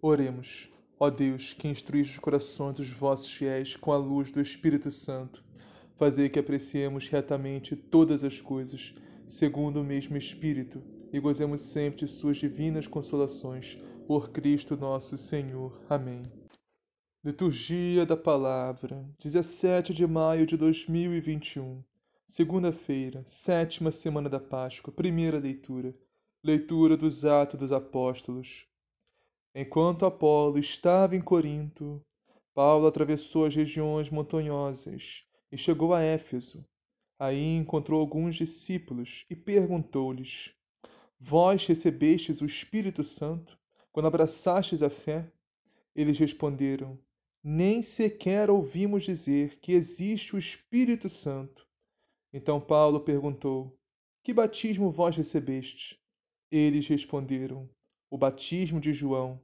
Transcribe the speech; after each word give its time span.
Oremos. 0.00 0.68
Ó 0.98 1.10
Deus, 1.10 1.52
que 1.52 1.68
instruís 1.68 2.10
os 2.10 2.18
corações 2.18 2.74
dos 2.74 2.88
vossos 2.88 3.32
fiéis 3.32 3.76
com 3.76 3.92
a 3.92 3.96
luz 3.96 4.30
do 4.30 4.40
Espírito 4.40 4.90
Santo, 4.90 5.44
fazei 5.96 6.28
que 6.28 6.38
apreciemos 6.38 7.08
retamente 7.08 7.76
todas 7.76 8.24
as 8.24 8.40
coisas, 8.40 8.94
segundo 9.26 9.80
o 9.80 9.84
mesmo 9.84 10.16
Espírito, 10.16 10.82
e 11.12 11.20
gozemos 11.20 11.60
sempre 11.60 12.00
de 12.04 12.08
suas 12.08 12.36
divinas 12.36 12.86
consolações, 12.86 13.78
por 14.06 14.30
Cristo 14.30 14.76
nosso 14.76 15.16
Senhor. 15.16 15.80
Amém. 15.88 16.22
Liturgia 17.24 18.06
da 18.06 18.16
Palavra, 18.16 19.04
17 19.18 19.92
de 19.92 20.06
maio 20.06 20.46
de 20.46 20.56
2021, 20.56 21.82
segunda-feira, 22.24 23.22
sétima 23.24 23.90
semana 23.90 24.28
da 24.28 24.38
Páscoa, 24.38 24.94
primeira 24.94 25.38
leitura. 25.38 25.94
Leitura 26.44 26.96
dos 26.96 27.24
Atos 27.24 27.58
dos 27.58 27.72
Apóstolos. 27.72 28.68
Enquanto 29.58 30.04
Apolo 30.04 30.58
estava 30.58 31.16
em 31.16 31.20
Corinto, 31.22 32.04
Paulo 32.52 32.86
atravessou 32.86 33.46
as 33.46 33.54
regiões 33.54 34.10
montanhosas 34.10 35.24
e 35.50 35.56
chegou 35.56 35.94
a 35.94 36.02
Éfeso. 36.02 36.62
Aí 37.18 37.56
encontrou 37.56 37.98
alguns 37.98 38.36
discípulos 38.36 39.24
e 39.30 39.34
perguntou-lhes: 39.34 40.54
Vós 41.18 41.64
recebestes 41.64 42.42
o 42.42 42.44
Espírito 42.44 43.02
Santo 43.02 43.58
quando 43.90 44.08
abraçastes 44.08 44.82
a 44.82 44.90
fé? 44.90 45.32
Eles 45.94 46.18
responderam: 46.18 46.98
Nem 47.42 47.80
sequer 47.80 48.50
ouvimos 48.50 49.04
dizer 49.04 49.58
que 49.60 49.72
existe 49.72 50.36
o 50.36 50.38
Espírito 50.38 51.08
Santo. 51.08 51.66
Então 52.30 52.60
Paulo 52.60 53.00
perguntou: 53.00 53.74
Que 54.22 54.34
batismo 54.34 54.90
vós 54.90 55.16
recebestes? 55.16 55.98
Eles 56.50 56.86
responderam: 56.86 57.70
O 58.16 58.18
batismo 58.18 58.80
de 58.80 58.94
João. 58.94 59.38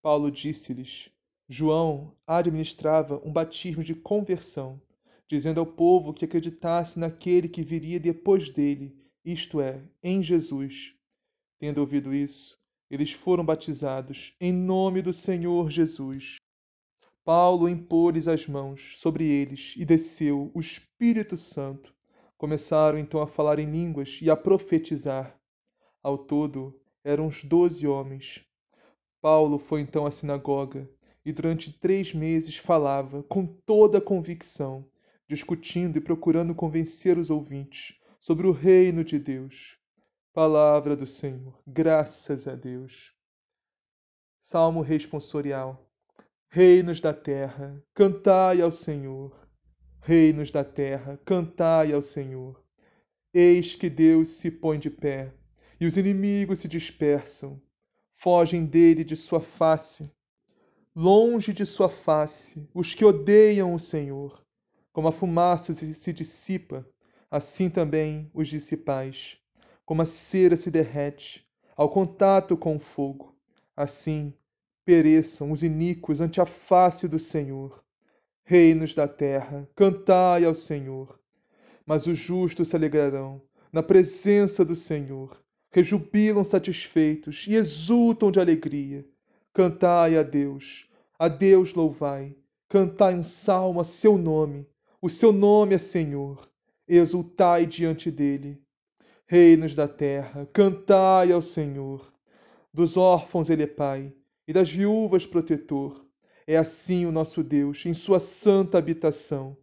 Paulo 0.00 0.30
disse-lhes: 0.30 1.10
João 1.46 2.16
administrava 2.26 3.20
um 3.22 3.30
batismo 3.30 3.84
de 3.84 3.94
conversão, 3.94 4.80
dizendo 5.28 5.60
ao 5.60 5.66
povo 5.66 6.14
que 6.14 6.24
acreditasse 6.24 6.98
naquele 6.98 7.46
que 7.46 7.62
viria 7.62 8.00
depois 8.00 8.48
dele, 8.48 8.96
isto 9.22 9.60
é, 9.60 9.82
em 10.02 10.22
Jesus. 10.22 10.94
Tendo 11.58 11.76
ouvido 11.76 12.14
isso, 12.14 12.58
eles 12.90 13.12
foram 13.12 13.44
batizados 13.44 14.34
em 14.40 14.50
nome 14.50 15.02
do 15.02 15.12
Senhor 15.12 15.70
Jesus. 15.70 16.36
Paulo 17.22 17.68
impôs 17.68 18.26
as 18.26 18.46
mãos 18.46 18.98
sobre 18.98 19.26
eles 19.26 19.74
e 19.76 19.84
desceu 19.84 20.50
o 20.54 20.58
Espírito 20.58 21.36
Santo. 21.36 21.94
Começaram 22.38 22.98
então 22.98 23.20
a 23.20 23.26
falar 23.26 23.58
em 23.58 23.70
línguas 23.70 24.20
e 24.22 24.30
a 24.30 24.36
profetizar. 24.36 25.38
Ao 26.02 26.16
todo, 26.16 26.80
eram 27.06 27.28
uns 27.28 27.44
doze 27.44 27.86
homens. 27.86 28.44
Paulo 29.22 29.60
foi 29.60 29.80
então 29.80 30.06
à 30.06 30.10
sinagoga 30.10 30.90
e 31.24 31.32
durante 31.32 31.72
três 31.72 32.12
meses 32.12 32.56
falava 32.56 33.22
com 33.22 33.46
toda 33.46 33.98
a 33.98 34.00
convicção, 34.00 34.84
discutindo 35.28 35.98
e 35.98 36.00
procurando 36.00 36.52
convencer 36.52 37.16
os 37.16 37.30
ouvintes 37.30 37.96
sobre 38.18 38.48
o 38.48 38.50
reino 38.50 39.04
de 39.04 39.20
Deus. 39.20 39.78
Palavra 40.34 40.96
do 40.96 41.06
Senhor, 41.06 41.56
graças 41.64 42.48
a 42.48 42.56
Deus. 42.56 43.14
Salmo 44.40 44.80
responsorial. 44.80 45.88
Reinos 46.48 47.00
da 47.00 47.14
terra, 47.14 47.80
cantai 47.94 48.60
ao 48.60 48.72
Senhor. 48.72 49.48
Reinos 50.00 50.50
da 50.50 50.64
terra, 50.64 51.20
cantai 51.24 51.92
ao 51.92 52.02
Senhor. 52.02 52.60
Eis 53.32 53.76
que 53.76 53.88
Deus 53.88 54.30
se 54.30 54.50
põe 54.50 54.76
de 54.76 54.90
pé, 54.90 55.32
e 55.80 55.86
os 55.86 55.96
inimigos 55.96 56.60
se 56.60 56.68
dispersam 56.68 57.60
fogem 58.16 58.64
dele 58.64 59.04
de 59.04 59.14
sua 59.14 59.40
face. 59.40 60.10
Longe 60.94 61.52
de 61.52 61.66
sua 61.66 61.88
face, 61.88 62.66
os 62.74 62.94
que 62.94 63.04
odeiam 63.04 63.74
o 63.74 63.78
Senhor. 63.78 64.42
Como 64.90 65.08
a 65.08 65.12
fumaça 65.12 65.74
se 65.74 66.12
dissipa, 66.12 66.88
assim 67.30 67.68
também 67.68 68.30
os 68.32 68.48
dissipais. 68.48 69.38
Como 69.84 70.00
a 70.00 70.06
cera 70.06 70.56
se 70.56 70.70
derrete 70.70 71.46
ao 71.76 71.90
contato 71.90 72.56
com 72.56 72.76
o 72.76 72.80
fogo, 72.80 73.36
assim 73.76 74.32
pereçam 74.84 75.52
os 75.52 75.62
iníquos 75.62 76.20
ante 76.20 76.40
a 76.40 76.46
face 76.46 77.06
do 77.06 77.18
Senhor. 77.18 77.84
Reinos 78.42 78.94
da 78.94 79.06
terra, 79.06 79.68
cantai 79.76 80.44
ao 80.44 80.54
Senhor. 80.54 81.20
Mas 81.84 82.06
os 82.06 82.18
justos 82.18 82.70
se 82.70 82.76
alegrarão 82.76 83.42
na 83.70 83.82
presença 83.82 84.64
do 84.64 84.74
Senhor 84.74 85.44
rejubilam 85.76 86.42
satisfeitos 86.42 87.44
e 87.46 87.54
exultam 87.54 88.30
de 88.30 88.40
alegria. 88.40 89.04
Cantai 89.52 90.16
a 90.16 90.22
Deus, 90.22 90.88
a 91.18 91.28
Deus 91.28 91.74
louvai, 91.74 92.34
cantai 92.66 93.14
um 93.14 93.22
salmo 93.22 93.78
a 93.78 93.84
seu 93.84 94.16
nome, 94.16 94.66
o 95.02 95.10
seu 95.10 95.34
nome 95.34 95.74
é 95.74 95.78
Senhor, 95.78 96.40
exultai 96.88 97.66
diante 97.66 98.10
dele. 98.10 98.58
Reinos 99.26 99.74
da 99.74 99.86
terra, 99.86 100.48
cantai 100.50 101.30
ao 101.30 101.42
Senhor. 101.42 102.10
Dos 102.72 102.96
órfãos 102.96 103.50
ele 103.50 103.64
é 103.64 103.66
pai, 103.66 104.14
e 104.48 104.54
das 104.54 104.70
viúvas 104.70 105.26
protetor. 105.26 106.06
É 106.46 106.56
assim 106.56 107.04
o 107.04 107.12
nosso 107.12 107.44
Deus, 107.44 107.84
em 107.84 107.92
sua 107.92 108.18
santa 108.18 108.78
habitação. 108.78 109.54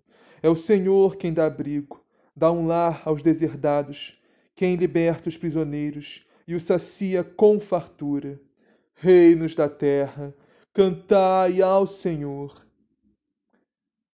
É 0.44 0.50
o 0.50 0.56
Senhor 0.56 1.16
quem 1.16 1.34
dá 1.34 1.48
abrigo, 1.48 2.06
dá 2.36 2.52
um 2.52 2.68
lar 2.68 3.02
aos 3.04 3.24
deserdados 3.24 4.22
quem 4.56 4.76
liberta 4.76 5.30
os 5.30 5.38
prisioneiros 5.38 6.26
e 6.48 6.56
os 6.56 6.64
sacia 6.64 7.24
com 7.24 7.60
fartura. 7.60 8.40
Reinos 8.96 9.56
da 9.56 9.68
terra, 9.68 10.34
cantai 10.74 11.62
ao 11.62 11.88
Senhor. 11.88 12.66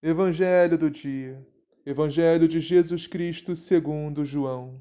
Evangelho 0.01 0.77
do 0.77 0.89
dia. 0.89 1.45
Evangelho 1.85 2.47
de 2.47 2.59
Jesus 2.59 3.07
Cristo 3.07 3.55
segundo 3.55 4.23
João. 4.23 4.79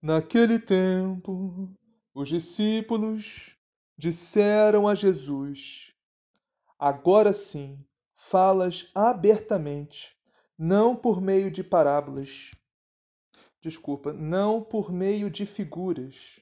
Naquele 0.00 0.58
tempo, 0.58 1.68
os 2.14 2.28
discípulos 2.28 3.56
disseram 3.96 4.86
a 4.86 4.94
Jesus: 4.94 5.92
Agora 6.78 7.32
sim, 7.32 7.84
falas 8.14 8.90
abertamente, 8.94 10.16
não 10.56 10.94
por 10.94 11.20
meio 11.20 11.50
de 11.50 11.64
parábolas 11.64 12.52
desculpa, 13.60 14.12
não 14.12 14.62
por 14.62 14.92
meio 14.92 15.30
de 15.30 15.46
figuras. 15.46 16.40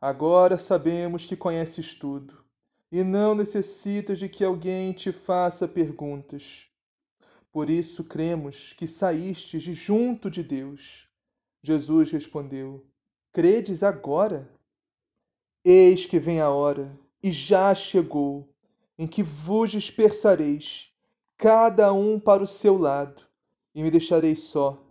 Agora 0.00 0.58
sabemos 0.58 1.26
que 1.26 1.36
conheces 1.36 1.94
tudo 1.94 2.44
e 2.90 3.04
não 3.04 3.34
necessitas 3.34 4.18
de 4.18 4.28
que 4.28 4.44
alguém 4.44 4.92
te 4.92 5.12
faça 5.12 5.68
perguntas. 5.68 6.66
Por 7.52 7.70
isso 7.70 8.04
cremos 8.04 8.72
que 8.72 8.86
saístes 8.86 9.62
de 9.62 9.72
junto 9.72 10.30
de 10.30 10.42
Deus. 10.42 11.08
Jesus 11.62 12.10
respondeu: 12.10 12.84
Credes 13.32 13.82
agora? 13.82 14.48
Eis 15.64 16.06
que 16.06 16.18
vem 16.18 16.40
a 16.40 16.50
hora, 16.50 16.98
e 17.22 17.30
já 17.30 17.74
chegou, 17.74 18.48
em 18.98 19.06
que 19.06 19.22
vos 19.22 19.70
dispersareis, 19.70 20.90
cada 21.36 21.92
um 21.92 22.18
para 22.18 22.42
o 22.42 22.46
seu 22.46 22.78
lado, 22.78 23.22
e 23.74 23.82
me 23.82 23.90
deixareis 23.90 24.40
só. 24.40 24.82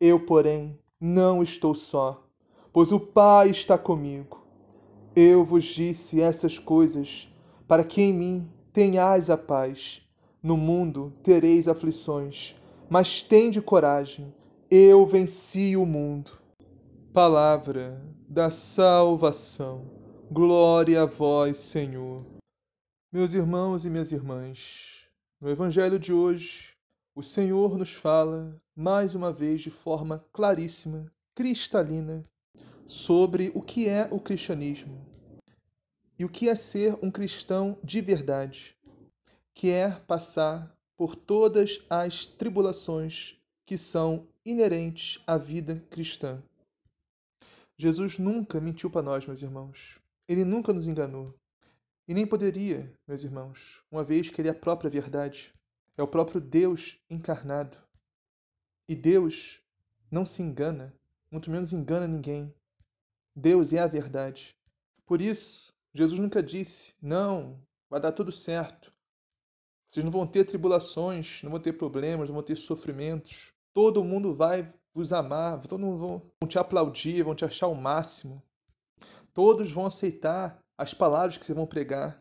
Eu, 0.00 0.26
porém, 0.26 0.78
não 1.00 1.42
estou 1.42 1.74
só, 1.74 2.22
pois 2.72 2.92
o 2.92 3.00
Pai 3.00 3.48
está 3.48 3.78
comigo. 3.78 4.44
Eu 5.16 5.44
vos 5.44 5.64
disse 5.64 6.20
essas 6.20 6.58
coisas 6.58 7.26
para 7.66 7.82
que 7.82 8.02
em 8.02 8.12
mim 8.12 8.50
tenhais 8.72 9.30
a 9.30 9.36
paz. 9.36 10.02
No 10.42 10.56
mundo 10.56 11.12
tereis 11.22 11.68
aflições, 11.68 12.54
mas 12.88 13.22
tende 13.22 13.60
coragem, 13.60 14.32
eu 14.70 15.06
venci 15.06 15.76
o 15.76 15.86
mundo. 15.86 16.32
Palavra 17.12 18.00
da 18.28 18.50
salvação. 18.50 19.84
Glória 20.30 21.02
a 21.02 21.06
vós, 21.06 21.56
Senhor. 21.56 22.24
Meus 23.12 23.34
irmãos 23.34 23.84
e 23.84 23.90
minhas 23.90 24.12
irmãs, 24.12 25.06
no 25.40 25.50
Evangelho 25.50 25.98
de 25.98 26.12
hoje, 26.12 26.72
o 27.14 27.22
Senhor 27.22 27.76
nos 27.76 27.92
fala, 27.92 28.60
mais 28.74 29.14
uma 29.14 29.32
vez, 29.32 29.62
de 29.62 29.70
forma 29.70 30.24
claríssima, 30.32 31.10
cristalina, 31.34 32.22
sobre 32.86 33.52
o 33.54 33.62
que 33.62 33.88
é 33.88 34.08
o 34.10 34.20
cristianismo 34.20 35.06
e 36.18 36.24
o 36.24 36.28
que 36.28 36.48
é 36.48 36.54
ser 36.54 36.98
um 37.02 37.10
cristão 37.10 37.78
de 37.82 38.00
verdade, 38.00 38.76
que 39.54 39.70
é 39.70 39.90
passar 39.90 40.76
por 40.96 41.16
todas 41.16 41.84
as 41.88 42.26
tribulações 42.26 43.40
que 43.64 43.78
são 43.78 44.26
inerentes 44.44 45.22
à 45.26 45.38
vida 45.38 45.82
cristã. 45.88 46.42
Jesus 47.78 48.18
nunca 48.18 48.60
mentiu 48.60 48.90
para 48.90 49.02
nós, 49.02 49.26
meus 49.26 49.40
irmãos. 49.40 49.98
Ele 50.28 50.44
nunca 50.44 50.72
nos 50.72 50.86
enganou. 50.86 51.34
E 52.06 52.12
nem 52.12 52.26
poderia, 52.26 52.92
meus 53.06 53.24
irmãos, 53.24 53.82
uma 53.90 54.04
vez 54.04 54.28
que 54.28 54.40
ele 54.40 54.48
é 54.48 54.50
a 54.50 54.54
própria 54.54 54.90
verdade. 54.90 55.54
É 55.96 56.02
o 56.02 56.08
próprio 56.08 56.40
Deus 56.40 56.98
encarnado. 57.08 57.76
E 58.88 58.94
Deus 58.94 59.60
não 60.10 60.26
se 60.26 60.42
engana, 60.42 60.94
muito 61.30 61.50
menos 61.50 61.72
engana 61.72 62.08
ninguém. 62.08 62.54
Deus 63.34 63.72
é 63.72 63.78
a 63.78 63.86
verdade. 63.86 64.56
Por 65.06 65.20
isso, 65.20 65.72
Jesus 65.94 66.18
nunca 66.18 66.42
disse: 66.42 66.94
não, 67.00 67.60
vai 67.88 68.00
dar 68.00 68.12
tudo 68.12 68.32
certo. 68.32 68.92
Vocês 69.86 70.04
não 70.04 70.10
vão 70.10 70.26
ter 70.26 70.44
tribulações, 70.44 71.42
não 71.42 71.50
vão 71.50 71.60
ter 71.60 71.72
problemas, 71.72 72.28
não 72.28 72.34
vão 72.34 72.44
ter 72.44 72.56
sofrimentos. 72.56 73.52
Todo 73.72 74.04
mundo 74.04 74.34
vai 74.34 74.72
vos 74.94 75.12
amar, 75.12 75.60
todo 75.62 75.80
mundo 75.80 75.98
vão 75.98 76.48
te 76.48 76.58
aplaudir, 76.58 77.24
vão 77.24 77.34
te 77.34 77.44
achar 77.44 77.66
o 77.66 77.74
máximo. 77.74 78.42
Todos 79.32 79.70
vão 79.70 79.86
aceitar 79.86 80.58
as 80.76 80.94
palavras 80.94 81.36
que 81.36 81.44
vocês 81.44 81.56
vão 81.56 81.66
pregar. 81.66 82.20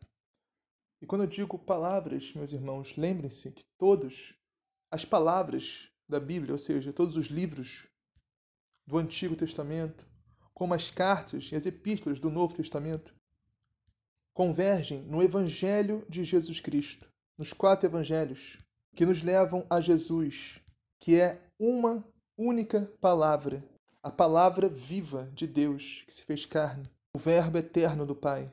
E 1.01 1.05
quando 1.05 1.21
eu 1.23 1.27
digo 1.27 1.57
palavras, 1.57 2.33
meus 2.33 2.51
irmãos, 2.51 2.95
lembrem-se 2.97 3.51
que 3.51 3.63
todos 3.77 4.35
as 4.91 5.05
palavras 5.05 5.89
da 6.07 6.19
Bíblia, 6.19 6.53
ou 6.53 6.59
seja, 6.59 6.91
todos 6.91 7.15
os 7.15 7.27
livros 7.27 7.87
do 8.85 8.97
Antigo 8.97 9.35
Testamento, 9.35 10.05
como 10.53 10.73
as 10.73 10.91
cartas 10.91 11.51
e 11.51 11.55
as 11.55 11.65
epístolas 11.65 12.19
do 12.19 12.29
Novo 12.29 12.55
Testamento, 12.55 13.15
convergem 14.33 15.03
no 15.03 15.21
Evangelho 15.21 16.05
de 16.09 16.23
Jesus 16.23 16.59
Cristo, 16.59 17.09
nos 17.37 17.53
quatro 17.53 17.87
evangelhos 17.87 18.57
que 18.95 19.05
nos 19.05 19.21
levam 19.21 19.65
a 19.69 19.79
Jesus, 19.79 20.59
que 20.99 21.19
é 21.19 21.41
uma 21.57 22.03
única 22.37 22.91
palavra, 22.99 23.63
a 24.01 24.11
palavra 24.11 24.67
viva 24.67 25.29
de 25.33 25.45
Deus 25.45 26.03
que 26.07 26.13
se 26.13 26.23
fez 26.23 26.45
carne, 26.45 26.83
o 27.13 27.19
Verbo 27.19 27.57
eterno 27.57 28.05
do 28.05 28.15
Pai. 28.15 28.51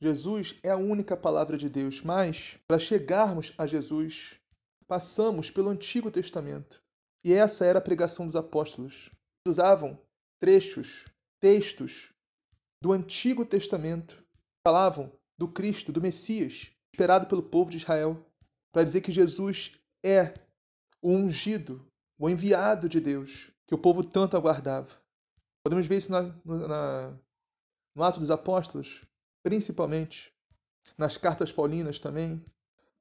Jesus 0.00 0.58
é 0.62 0.70
a 0.70 0.76
única 0.76 1.16
palavra 1.16 1.58
de 1.58 1.68
Deus, 1.68 2.00
mas 2.02 2.56
para 2.68 2.78
chegarmos 2.78 3.52
a 3.58 3.66
Jesus, 3.66 4.38
passamos 4.86 5.50
pelo 5.50 5.70
Antigo 5.70 6.10
Testamento. 6.10 6.80
E 7.24 7.32
essa 7.32 7.64
era 7.64 7.78
a 7.78 7.82
pregação 7.82 8.24
dos 8.24 8.36
apóstolos. 8.36 9.10
Usavam 9.46 9.98
trechos, 10.40 11.04
textos 11.40 12.10
do 12.80 12.92
Antigo 12.92 13.44
Testamento 13.44 14.24
falavam 14.64 15.12
do 15.36 15.48
Cristo, 15.48 15.92
do 15.92 16.00
Messias, 16.00 16.70
esperado 16.92 17.26
pelo 17.26 17.42
povo 17.42 17.70
de 17.70 17.78
Israel, 17.78 18.24
para 18.72 18.84
dizer 18.84 19.00
que 19.00 19.10
Jesus 19.10 19.72
é 20.04 20.32
o 21.02 21.10
ungido, 21.10 21.84
o 22.18 22.28
enviado 22.28 22.88
de 22.88 23.00
Deus, 23.00 23.50
que 23.66 23.74
o 23.74 23.78
povo 23.78 24.04
tanto 24.04 24.36
aguardava. 24.36 24.90
Podemos 25.64 25.86
ver 25.86 25.98
isso 25.98 26.12
na, 26.12 26.22
na, 26.44 27.18
no 27.96 28.02
Ato 28.02 28.20
dos 28.20 28.30
Apóstolos, 28.30 29.02
principalmente, 29.42 30.32
nas 30.96 31.16
cartas 31.16 31.52
paulinas 31.52 31.98
também. 31.98 32.42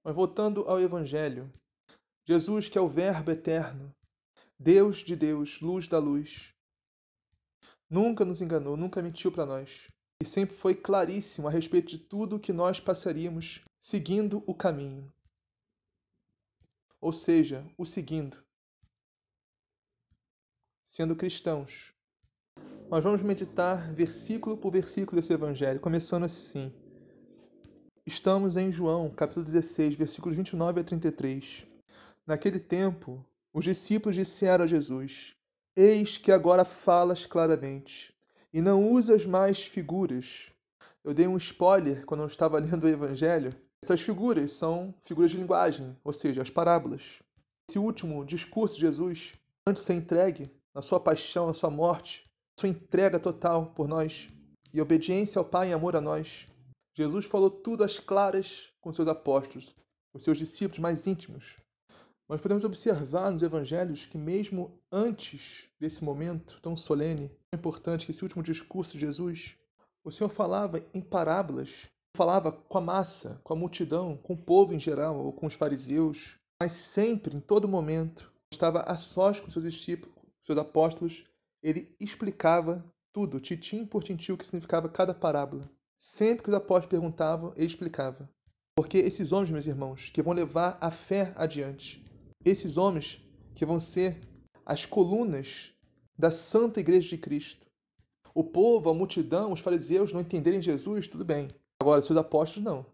Mas 0.03 0.15
voltando 0.15 0.61
ao 0.61 0.79
Evangelho, 0.79 1.51
Jesus, 2.25 2.69
que 2.69 2.77
é 2.77 2.81
o 2.81 2.89
Verbo 2.89 3.31
eterno, 3.31 3.93
Deus 4.59 4.97
de 4.97 5.15
Deus, 5.15 5.59
luz 5.61 5.87
da 5.87 5.99
luz, 5.99 6.53
nunca 7.89 8.25
nos 8.25 8.41
enganou, 8.41 8.75
nunca 8.75 9.01
mentiu 9.01 9.31
para 9.31 9.45
nós 9.45 9.87
e 10.19 10.25
sempre 10.25 10.55
foi 10.55 10.73
claríssimo 10.75 11.47
a 11.47 11.51
respeito 11.51 11.89
de 11.89 11.99
tudo 11.99 12.35
o 12.35 12.39
que 12.39 12.51
nós 12.51 12.79
passaríamos 12.79 13.61
seguindo 13.79 14.43
o 14.47 14.53
caminho. 14.53 15.13
Ou 16.99 17.13
seja, 17.13 17.65
o 17.77 17.85
seguindo. 17.85 18.43
Sendo 20.83 21.15
cristãos. 21.15 21.93
Nós 22.89 23.03
vamos 23.03 23.21
meditar 23.21 23.93
versículo 23.93 24.55
por 24.55 24.71
versículo 24.71 25.19
desse 25.19 25.33
evangelho, 25.33 25.79
começando 25.79 26.23
assim. 26.23 26.71
Estamos 28.05 28.55
em 28.55 28.71
João, 28.71 29.09
capítulo 29.09 29.45
16, 29.45 29.95
versículos 29.95 30.37
29 30.37 30.79
a 30.79 30.83
33. 30.83 31.67
Naquele 32.25 32.59
tempo, 32.59 33.25
os 33.53 33.65
discípulos 33.65 34.15
disseram 34.15 34.63
a 34.63 34.67
Jesus: 34.67 35.35
Eis 35.75 36.17
que 36.17 36.31
agora 36.31 36.63
falas 36.63 37.25
claramente 37.25 38.15
e 38.53 38.61
não 38.61 38.91
usas 38.91 39.25
mais 39.25 39.61
figuras. 39.63 40.51
Eu 41.03 41.13
dei 41.13 41.27
um 41.27 41.37
spoiler 41.37 42.05
quando 42.05 42.21
eu 42.21 42.27
estava 42.27 42.57
lendo 42.59 42.85
o 42.85 42.89
Evangelho. 42.89 43.49
Essas 43.83 44.01
figuras 44.01 44.51
são 44.51 44.93
figuras 45.03 45.31
de 45.31 45.37
linguagem, 45.37 45.95
ou 46.03 46.11
seja, 46.11 46.41
as 46.41 46.49
parábolas. 46.49 47.21
Esse 47.69 47.77
último 47.77 48.25
discurso 48.25 48.75
de 48.75 48.81
Jesus, 48.81 49.33
antes 49.65 49.83
de 49.83 49.87
ser 49.87 49.93
entregue, 49.93 50.51
na 50.73 50.81
sua 50.81 50.99
paixão, 50.99 51.47
na 51.47 51.53
sua 51.53 51.69
morte, 51.69 52.23
sua 52.59 52.69
entrega 52.69 53.19
total 53.19 53.67
por 53.67 53.87
nós 53.87 54.27
e 54.73 54.81
obediência 54.81 55.37
ao 55.37 55.45
Pai 55.45 55.69
em 55.69 55.73
amor 55.73 55.95
a 55.95 56.01
nós, 56.01 56.47
Jesus 56.95 57.25
falou 57.25 57.51
tudo 57.51 57.83
às 57.83 57.99
claras 57.99 58.69
com 58.81 58.91
seus 58.91 59.07
apóstolos, 59.07 59.75
os 60.11 60.23
seus 60.23 60.39
discípulos 60.39 60.79
mais 60.79 61.05
íntimos. 61.05 61.55
Mas 62.27 62.41
podemos 62.41 62.63
observar 62.63 63.31
nos 63.31 63.43
evangelhos 63.43 64.07
que, 64.07 64.17
mesmo 64.17 64.81
antes 64.91 65.69
desse 65.79 66.03
momento 66.03 66.59
tão 66.59 66.75
solene, 66.75 67.29
tão 67.29 67.59
importante, 67.59 68.05
que 68.05 68.11
esse 68.11 68.23
último 68.23 68.41
discurso 68.41 68.93
de 68.93 68.99
Jesus, 68.99 69.55
o 70.03 70.11
Senhor 70.11 70.29
falava 70.29 70.83
em 70.93 71.01
parábolas, 71.01 71.87
falava 72.15 72.51
com 72.51 72.77
a 72.79 72.81
massa, 72.81 73.39
com 73.43 73.53
a 73.53 73.55
multidão, 73.55 74.17
com 74.17 74.33
o 74.33 74.37
povo 74.37 74.73
em 74.73 74.79
geral, 74.79 75.23
ou 75.23 75.31
com 75.31 75.45
os 75.45 75.53
fariseus, 75.53 76.35
mas 76.59 76.73
sempre, 76.73 77.37
em 77.37 77.39
todo 77.39 77.67
momento, 77.67 78.33
estava 78.51 78.81
a 78.81 78.97
sós 78.97 79.39
com 79.39 79.49
seus 79.49 79.63
discípulos, 79.63 80.15
seus 80.41 80.57
apóstolos, 80.57 81.23
ele 81.61 81.95
explicava 81.99 82.85
tudo, 83.13 83.39
titim 83.39 83.85
por 83.85 84.03
tintim, 84.03 84.33
o 84.33 84.37
que 84.37 84.45
significava 84.45 84.87
cada 84.89 85.13
parábola. 85.13 85.63
Sempre 85.97 86.43
que 86.43 86.49
os 86.49 86.55
apóstolos 86.55 86.91
perguntavam, 86.91 87.51
ele 87.55 87.65
explicava. 87.65 88.29
Porque 88.75 88.99
esses 88.99 89.31
homens, 89.31 89.49
meus 89.49 89.65
irmãos, 89.65 90.09
que 90.09 90.21
vão 90.21 90.33
levar 90.33 90.77
a 90.79 90.91
fé 90.91 91.33
adiante, 91.35 92.03
esses 92.45 92.77
homens 92.77 93.19
que 93.55 93.65
vão 93.65 93.79
ser 93.79 94.19
as 94.63 94.85
colunas 94.85 95.71
da 96.17 96.29
Santa 96.29 96.79
Igreja 96.79 97.09
de 97.09 97.17
Cristo. 97.17 97.65
O 98.35 98.43
povo, 98.43 98.89
a 98.89 98.93
multidão, 98.93 99.51
os 99.51 99.59
fariseus 99.59 100.13
não 100.13 100.21
entenderem 100.21 100.61
Jesus, 100.61 101.07
tudo 101.07 101.25
bem. 101.25 101.47
Agora, 101.81 102.01
seus 102.01 102.17
apóstolos 102.17 102.63
não. 102.63 102.85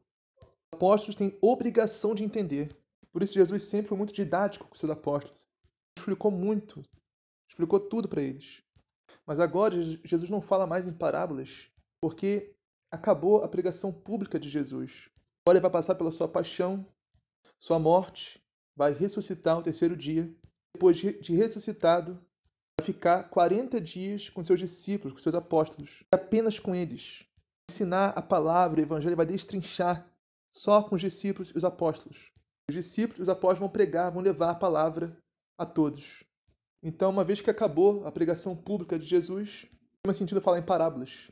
Os 0.41 0.75
apóstolos 0.75 1.17
têm 1.17 1.37
obrigação 1.41 2.15
de 2.15 2.23
entender. 2.23 2.69
Por 3.11 3.21
isso, 3.21 3.33
Jesus 3.33 3.63
sempre 3.65 3.89
foi 3.89 3.97
muito 3.97 4.13
didático 4.13 4.67
com 4.67 4.75
seus 4.75 4.91
apóstolos. 4.91 5.37
Explicou 5.97 6.31
muito, 6.31 6.81
explicou 7.53 7.79
tudo 7.79 8.09
para 8.09 8.21
eles. 8.21 8.63
Mas 9.25 9.39
agora, 9.39 9.81
Jesus 9.81 10.29
não 10.29 10.41
fala 10.41 10.67
mais 10.67 10.87
em 10.87 10.93
parábolas, 10.93 11.69
porque 12.01 12.51
acabou 12.91 13.43
a 13.43 13.47
pregação 13.47 13.91
pública 13.91 14.39
de 14.39 14.49
Jesus. 14.49 15.09
Agora 15.45 15.57
ele 15.57 15.61
vai 15.61 15.71
passar 15.71 15.95
pela 15.95 16.11
sua 16.11 16.27
paixão, 16.27 16.85
sua 17.61 17.79
morte 17.79 18.43
vai 18.75 18.91
ressuscitar 18.91 19.55
no 19.55 19.63
terceiro 19.63 19.95
dia. 19.95 20.33
Depois 20.75 20.97
de 20.97 21.35
ressuscitado, 21.35 22.13
vai 22.79 22.85
ficar 22.85 23.29
40 23.29 23.79
dias 23.79 24.29
com 24.29 24.43
seus 24.43 24.59
discípulos, 24.59 25.13
com 25.13 25.19
seus 25.19 25.35
apóstolos, 25.35 26.03
apenas 26.11 26.57
com 26.57 26.73
eles. 26.73 27.23
Ensinar 27.69 28.09
a 28.09 28.21
palavra, 28.21 28.81
o 28.81 28.83
evangelho, 28.83 29.15
vai 29.15 29.25
destrinchar 29.25 30.09
só 30.51 30.81
com 30.81 30.95
os 30.95 31.01
discípulos 31.01 31.49
e 31.49 31.57
os 31.57 31.63
apóstolos. 31.63 32.31
Os 32.67 32.75
discípulos 32.75 33.19
e 33.19 33.21
os 33.21 33.29
apóstolos 33.29 33.59
vão 33.59 33.69
pregar, 33.69 34.11
vão 34.11 34.23
levar 34.23 34.49
a 34.49 34.55
palavra 34.55 35.15
a 35.57 35.65
todos. 35.65 36.23
Então, 36.83 37.09
uma 37.09 37.23
vez 37.23 37.39
que 37.39 37.49
acabou 37.49 38.05
a 38.05 38.11
pregação 38.11 38.53
pública 38.53 38.99
de 38.99 39.05
Jesus, 39.05 39.65
não 39.71 40.09
faz 40.09 40.17
sentido 40.17 40.41
falar 40.41 40.59
em 40.59 40.63
parábolas. 40.63 41.31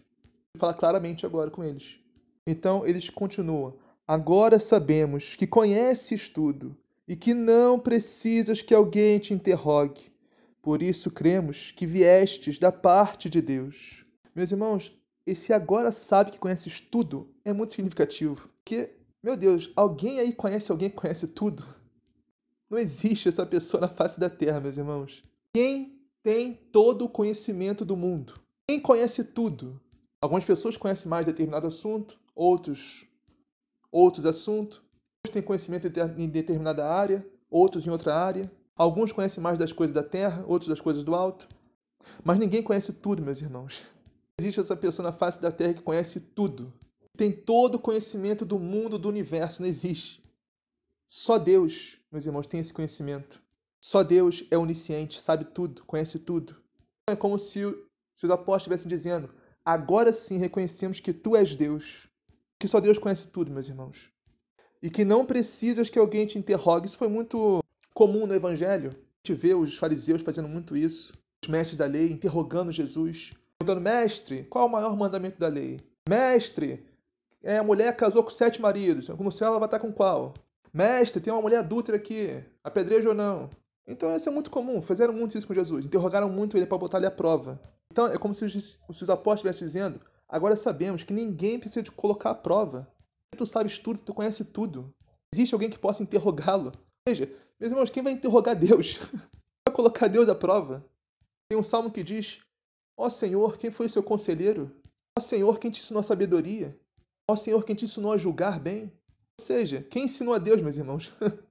Falar 0.57 0.73
claramente 0.75 1.25
agora 1.25 1.51
com 1.51 1.61
eles. 1.61 1.99
Então, 2.47 2.87
eles 2.87 3.09
continuam. 3.09 3.75
Agora 4.07 4.59
sabemos 4.59 5.35
que 5.35 5.45
conheces 5.45 6.29
tudo 6.29 6.77
e 7.05 7.17
que 7.17 7.33
não 7.33 7.77
precisas 7.77 8.61
que 8.61 8.73
alguém 8.73 9.19
te 9.19 9.33
interrogue. 9.33 10.09
Por 10.61 10.81
isso 10.81 11.11
cremos 11.11 11.71
que 11.71 11.85
viestes 11.85 12.57
da 12.57 12.71
parte 12.71 13.29
de 13.29 13.41
Deus. 13.41 14.05
Meus 14.33 14.51
irmãos, 14.51 14.97
esse 15.25 15.51
agora 15.51 15.91
sabe 15.91 16.31
que 16.31 16.39
conheces 16.39 16.79
tudo 16.79 17.29
é 17.43 17.51
muito 17.51 17.73
significativo. 17.73 18.35
Porque, 18.35 18.91
meu 19.21 19.35
Deus, 19.35 19.69
alguém 19.75 20.19
aí 20.19 20.31
conhece 20.31 20.71
alguém 20.71 20.89
que 20.89 20.95
conhece 20.95 21.27
tudo? 21.27 21.65
Não 22.69 22.77
existe 22.77 23.27
essa 23.27 23.45
pessoa 23.45 23.81
na 23.81 23.89
face 23.89 24.17
da 24.17 24.29
terra, 24.29 24.61
meus 24.61 24.77
irmãos. 24.77 25.21
Quem 25.53 25.99
tem 26.23 26.53
todo 26.53 27.05
o 27.05 27.09
conhecimento 27.09 27.83
do 27.83 27.97
mundo? 27.97 28.33
Quem 28.69 28.79
conhece 28.79 29.23
tudo? 29.23 29.81
Algumas 30.21 30.45
pessoas 30.45 30.77
conhecem 30.77 31.09
mais 31.09 31.25
determinado 31.25 31.67
assunto, 31.67 32.17
outros 32.33 33.05
outros 33.91 34.25
assuntos. 34.25 34.77
Alguns 34.77 35.33
têm 35.33 35.41
conhecimento 35.41 35.87
em 36.17 36.29
determinada 36.29 36.87
área, 36.87 37.27
outros 37.49 37.85
em 37.85 37.89
outra 37.89 38.15
área. 38.15 38.49
Alguns 38.75 39.11
conhecem 39.11 39.43
mais 39.43 39.59
das 39.59 39.73
coisas 39.73 39.93
da 39.93 40.03
terra, 40.03 40.45
outros 40.47 40.69
das 40.69 40.79
coisas 40.79 41.03
do 41.03 41.13
alto. 41.13 41.47
Mas 42.23 42.39
ninguém 42.39 42.63
conhece 42.63 42.93
tudo, 42.93 43.21
meus 43.21 43.41
irmãos. 43.41 43.83
Existe 44.39 44.61
essa 44.61 44.75
pessoa 44.75 45.11
na 45.11 45.15
face 45.15 45.41
da 45.41 45.51
terra 45.51 45.73
que 45.73 45.81
conhece 45.81 46.19
tudo. 46.19 46.73
Tem 47.17 47.31
todo 47.31 47.75
o 47.75 47.79
conhecimento 47.79 48.45
do 48.45 48.57
mundo, 48.57 48.97
do 48.97 49.09
universo. 49.09 49.61
Não 49.61 49.69
existe. 49.69 50.21
Só 51.09 51.37
Deus, 51.37 51.99
meus 52.09 52.25
irmãos, 52.25 52.47
tem 52.47 52.61
esse 52.61 52.71
conhecimento. 52.71 53.40
Só 53.81 54.03
Deus 54.03 54.45
é 54.51 54.57
onisciente, 54.57 55.19
sabe 55.19 55.43
tudo, 55.43 55.83
conhece 55.85 56.19
tudo. 56.19 56.55
É 57.09 57.15
como 57.15 57.37
se, 57.37 57.65
os 57.65 58.23
apóstolos 58.25 58.61
estivessem 58.61 58.87
dizendo: 58.87 59.29
agora 59.65 60.13
sim 60.13 60.37
reconhecemos 60.37 60.99
que 60.99 61.11
tu 61.11 61.35
és 61.35 61.55
Deus. 61.55 62.07
Que 62.59 62.67
só 62.67 62.79
Deus 62.79 62.99
conhece 62.99 63.27
tudo, 63.27 63.51
meus 63.51 63.67
irmãos. 63.67 64.11
E 64.81 64.89
que 64.89 65.03
não 65.03 65.25
precisas 65.25 65.89
que 65.89 65.97
alguém 65.97 66.27
te 66.27 66.37
interrogue. 66.37 66.87
Isso 66.87 66.97
foi 66.97 67.07
muito 67.07 67.63
comum 67.93 68.27
no 68.27 68.35
Evangelho. 68.35 68.91
A 68.93 69.27
gente 69.27 69.39
vê 69.39 69.55
os 69.55 69.77
fariseus 69.77 70.21
fazendo 70.21 70.47
muito 70.47 70.77
isso 70.77 71.11
os 71.43 71.49
mestres 71.49 71.77
da 71.77 71.85
lei 71.85 72.11
interrogando 72.11 72.71
Jesus, 72.71 73.31
perguntando: 73.57 73.81
Mestre, 73.81 74.43
qual 74.43 74.65
é 74.65 74.67
o 74.67 74.71
maior 74.71 74.95
mandamento 74.95 75.39
da 75.39 75.47
lei? 75.47 75.79
Mestre, 76.07 76.85
é, 77.41 77.57
a 77.57 77.63
mulher 77.63 77.95
casou 77.95 78.23
com 78.23 78.29
sete 78.29 78.61
maridos, 78.61 79.07
no 79.07 79.31
céu 79.31 79.47
ela 79.47 79.59
vai 79.59 79.67
estar 79.67 79.79
com 79.79 79.91
qual? 79.91 80.33
Mestre, 80.71 81.21
tem 81.21 81.33
uma 81.33 81.41
mulher 81.41 81.57
adúltera 81.57 81.97
aqui, 81.97 82.43
apedreja 82.63 83.09
ou 83.09 83.15
não? 83.15 83.49
Então 83.87 84.15
isso 84.15 84.29
é 84.29 84.31
muito 84.31 84.51
comum, 84.51 84.81
fizeram 84.81 85.13
muito 85.13 85.37
isso 85.37 85.47
com 85.47 85.53
Jesus, 85.53 85.85
interrogaram 85.85 86.29
muito 86.29 86.55
ele 86.55 86.65
para 86.65 86.77
botar 86.77 86.97
ele 86.97 87.07
à 87.07 87.11
prova. 87.11 87.59
Então 87.91 88.07
é 88.07 88.17
como 88.17 88.33
se 88.33 88.45
os, 88.45 88.79
os 88.87 89.09
apóstolos 89.09 89.55
estivessem 89.55 89.67
dizendo: 89.67 90.01
agora 90.29 90.55
sabemos 90.55 91.03
que 91.03 91.13
ninguém 91.13 91.59
precisa 91.59 91.83
te 91.83 91.91
colocar 91.91 92.31
à 92.31 92.35
prova. 92.35 92.87
Tu 93.35 93.45
sabes 93.45 93.79
tudo, 93.79 93.99
tu 93.99 94.13
conhece 94.13 94.45
tudo. 94.45 94.93
Existe 95.33 95.53
alguém 95.53 95.69
que 95.69 95.79
possa 95.79 96.03
interrogá-lo. 96.03 96.71
Veja, 97.07 97.31
meus 97.59 97.71
irmãos, 97.71 97.89
quem 97.89 98.03
vai 98.03 98.13
interrogar 98.13 98.55
Deus? 98.55 98.97
vai 99.67 99.73
colocar 99.73 100.07
Deus 100.07 100.27
à 100.29 100.35
prova? 100.35 100.85
Tem 101.49 101.57
um 101.57 101.63
salmo 101.63 101.91
que 101.91 102.03
diz: 102.03 102.41
Ó 102.97 103.09
Senhor, 103.09 103.57
quem 103.57 103.71
foi 103.71 103.89
seu 103.89 104.03
conselheiro? 104.03 104.71
Ó 105.17 105.21
Senhor, 105.21 105.59
quem 105.59 105.71
te 105.71 105.81
ensinou 105.81 105.99
a 105.99 106.03
sabedoria? 106.03 106.77
Ó 107.29 107.35
Senhor, 107.35 107.63
quem 107.63 107.75
te 107.75 107.85
ensinou 107.85 108.13
a 108.13 108.17
julgar 108.17 108.59
bem? 108.59 108.83
Ou 109.39 109.45
seja, 109.45 109.81
quem 109.89 110.05
ensinou 110.05 110.33
a 110.33 110.37
Deus, 110.37 110.61
meus 110.61 110.77
irmãos? 110.77 111.11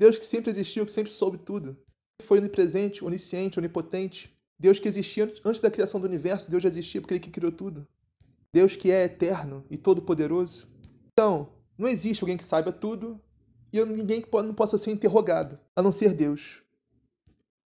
Deus 0.00 0.18
que 0.18 0.24
sempre 0.24 0.50
existiu, 0.50 0.86
que 0.86 0.90
sempre 0.90 1.12
soube 1.12 1.36
tudo. 1.36 1.76
Foi 2.22 2.38
onipresente, 2.38 3.04
onisciente, 3.04 3.58
onipotente. 3.58 4.34
Deus 4.58 4.78
que 4.78 4.88
existia 4.88 5.30
antes 5.44 5.60
da 5.60 5.70
criação 5.70 6.00
do 6.00 6.06
universo, 6.06 6.50
Deus 6.50 6.62
já 6.62 6.70
existia 6.70 7.02
porque 7.02 7.12
Ele 7.12 7.20
que 7.20 7.30
criou 7.30 7.52
tudo. 7.52 7.86
Deus 8.50 8.74
que 8.74 8.90
é 8.90 9.04
eterno 9.04 9.62
e 9.68 9.76
todo-poderoso. 9.76 10.66
Então, 11.12 11.50
não 11.76 11.86
existe 11.86 12.24
alguém 12.24 12.38
que 12.38 12.44
saiba 12.44 12.72
tudo 12.72 13.20
e 13.70 13.84
ninguém 13.84 14.22
que 14.22 14.28
não 14.32 14.54
possa 14.54 14.78
ser 14.78 14.90
interrogado, 14.90 15.60
a 15.76 15.82
não 15.82 15.92
ser 15.92 16.14
Deus. 16.14 16.62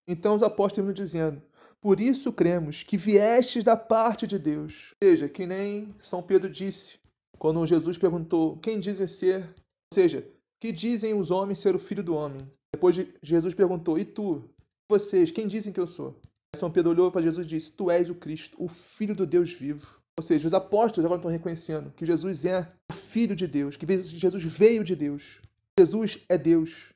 Então 0.09 0.35
os 0.35 0.43
apóstolos 0.43 0.91
estão 0.91 1.05
dizendo: 1.05 1.41
por 1.81 2.01
isso 2.01 2.33
cremos 2.33 2.83
que 2.83 2.97
viestes 2.97 3.63
da 3.63 3.77
parte 3.77 4.27
de 4.27 4.41
Deus. 4.41 4.93
Ou 5.01 5.09
seja, 5.09 5.29
que 5.29 5.47
nem 5.47 5.95
São 5.99 6.21
Pedro 6.21 6.51
disse, 6.51 6.99
quando 7.39 7.65
Jesus 7.65 7.97
perguntou: 7.97 8.57
Quem 8.59 8.81
dizem 8.81 9.07
ser? 9.07 9.45
Ou 9.45 9.95
seja, 9.95 10.27
que 10.65 10.73
dizem 10.73 11.13
os 11.13 11.31
homens 11.31 11.59
ser 11.59 11.77
o 11.77 11.79
filho 11.79 12.03
do 12.03 12.15
homem? 12.15 12.41
Depois 12.73 12.97
Jesus 13.23 13.53
perguntou: 13.53 13.99
E 13.99 14.05
tu? 14.05 14.49
Vocês, 14.89 15.31
quem 15.31 15.47
dizem 15.47 15.75
que 15.75 15.79
eu 15.79 15.87
sou? 15.87 16.19
São 16.57 16.71
Pedro 16.71 16.93
olhou 16.93 17.13
para 17.13 17.21
Jesus 17.21 17.47
e 17.47 17.51
disse: 17.51 17.73
Tu 17.73 17.91
és 17.91 18.09
o 18.09 18.15
Cristo, 18.15 18.57
o 18.59 18.67
Filho 18.67 19.15
do 19.15 19.27
Deus 19.27 19.53
vivo. 19.53 20.01
Ou 20.19 20.25
seja, 20.25 20.47
os 20.47 20.55
apóstolos 20.55 21.05
agora 21.05 21.19
estão 21.19 21.31
reconhecendo 21.31 21.93
que 21.95 22.07
Jesus 22.07 22.47
é 22.47 22.67
o 22.91 22.95
Filho 22.95 23.37
de 23.37 23.47
Deus, 23.47 23.77
que 23.77 23.87
Jesus 24.05 24.43
veio 24.43 24.83
de 24.83 24.97
Deus. 24.97 25.39
Jesus 25.79 26.25
é 26.31 26.39
Deus. 26.39 26.95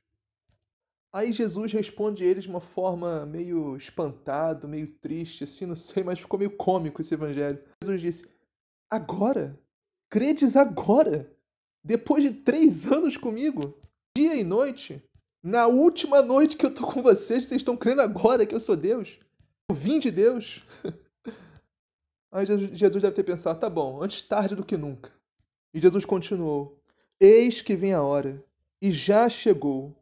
Aí 1.13 1.31
Jesus 1.31 1.71
responde 1.71 2.25
eles 2.25 2.45
de 2.45 2.51
uma 2.51 2.61
forma 2.61 3.27
meio 3.27 3.77
espantado, 3.77 4.67
meio 4.67 4.87
triste, 4.87 5.45
assim, 5.45 5.67
não 5.67 5.77
sei, 5.77 6.03
mas 6.03 6.21
ficou 6.21 6.39
meio 6.39 6.57
cômico 6.57 7.03
esse 7.03 7.13
evangelho. 7.13 7.63
Jesus 7.83 8.01
disse: 8.01 8.27
Agora? 8.91 9.61
Credes 10.09 10.57
agora? 10.57 11.31
Depois 11.88 12.23
de 12.23 12.30
três 12.30 12.87
anos 12.87 13.16
comigo? 13.16 13.80
Dia 14.14 14.35
e 14.35 14.45
noite? 14.45 15.02
Na 15.42 15.66
última 15.66 16.21
noite 16.21 16.54
que 16.54 16.66
eu 16.66 16.75
tô 16.75 16.87
com 16.87 17.00
vocês, 17.00 17.47
vocês 17.47 17.62
estão 17.62 17.78
crendo 17.78 18.02
agora 18.02 18.45
que 18.45 18.54
eu 18.54 18.61
sou 18.61 18.76
Deus? 18.76 19.18
Eu 19.71 19.75
vim 19.75 19.99
de 19.99 20.11
Deus? 20.11 20.62
Aí 22.30 22.45
Jesus 22.45 23.02
deve 23.02 23.16
ter 23.16 23.25
pensado: 23.25 23.59
tá 23.59 23.71
bom, 23.71 24.02
antes 24.02 24.21
tarde 24.21 24.54
do 24.54 24.66
que 24.66 24.76
nunca. 24.76 25.11
E 25.73 25.80
Jesus 25.80 26.04
continuou: 26.04 26.78
Eis 27.18 27.62
que 27.62 27.75
vem 27.75 27.95
a 27.95 28.02
hora, 28.02 28.45
e 28.83 28.92
já 28.92 29.26
chegou 29.26 29.97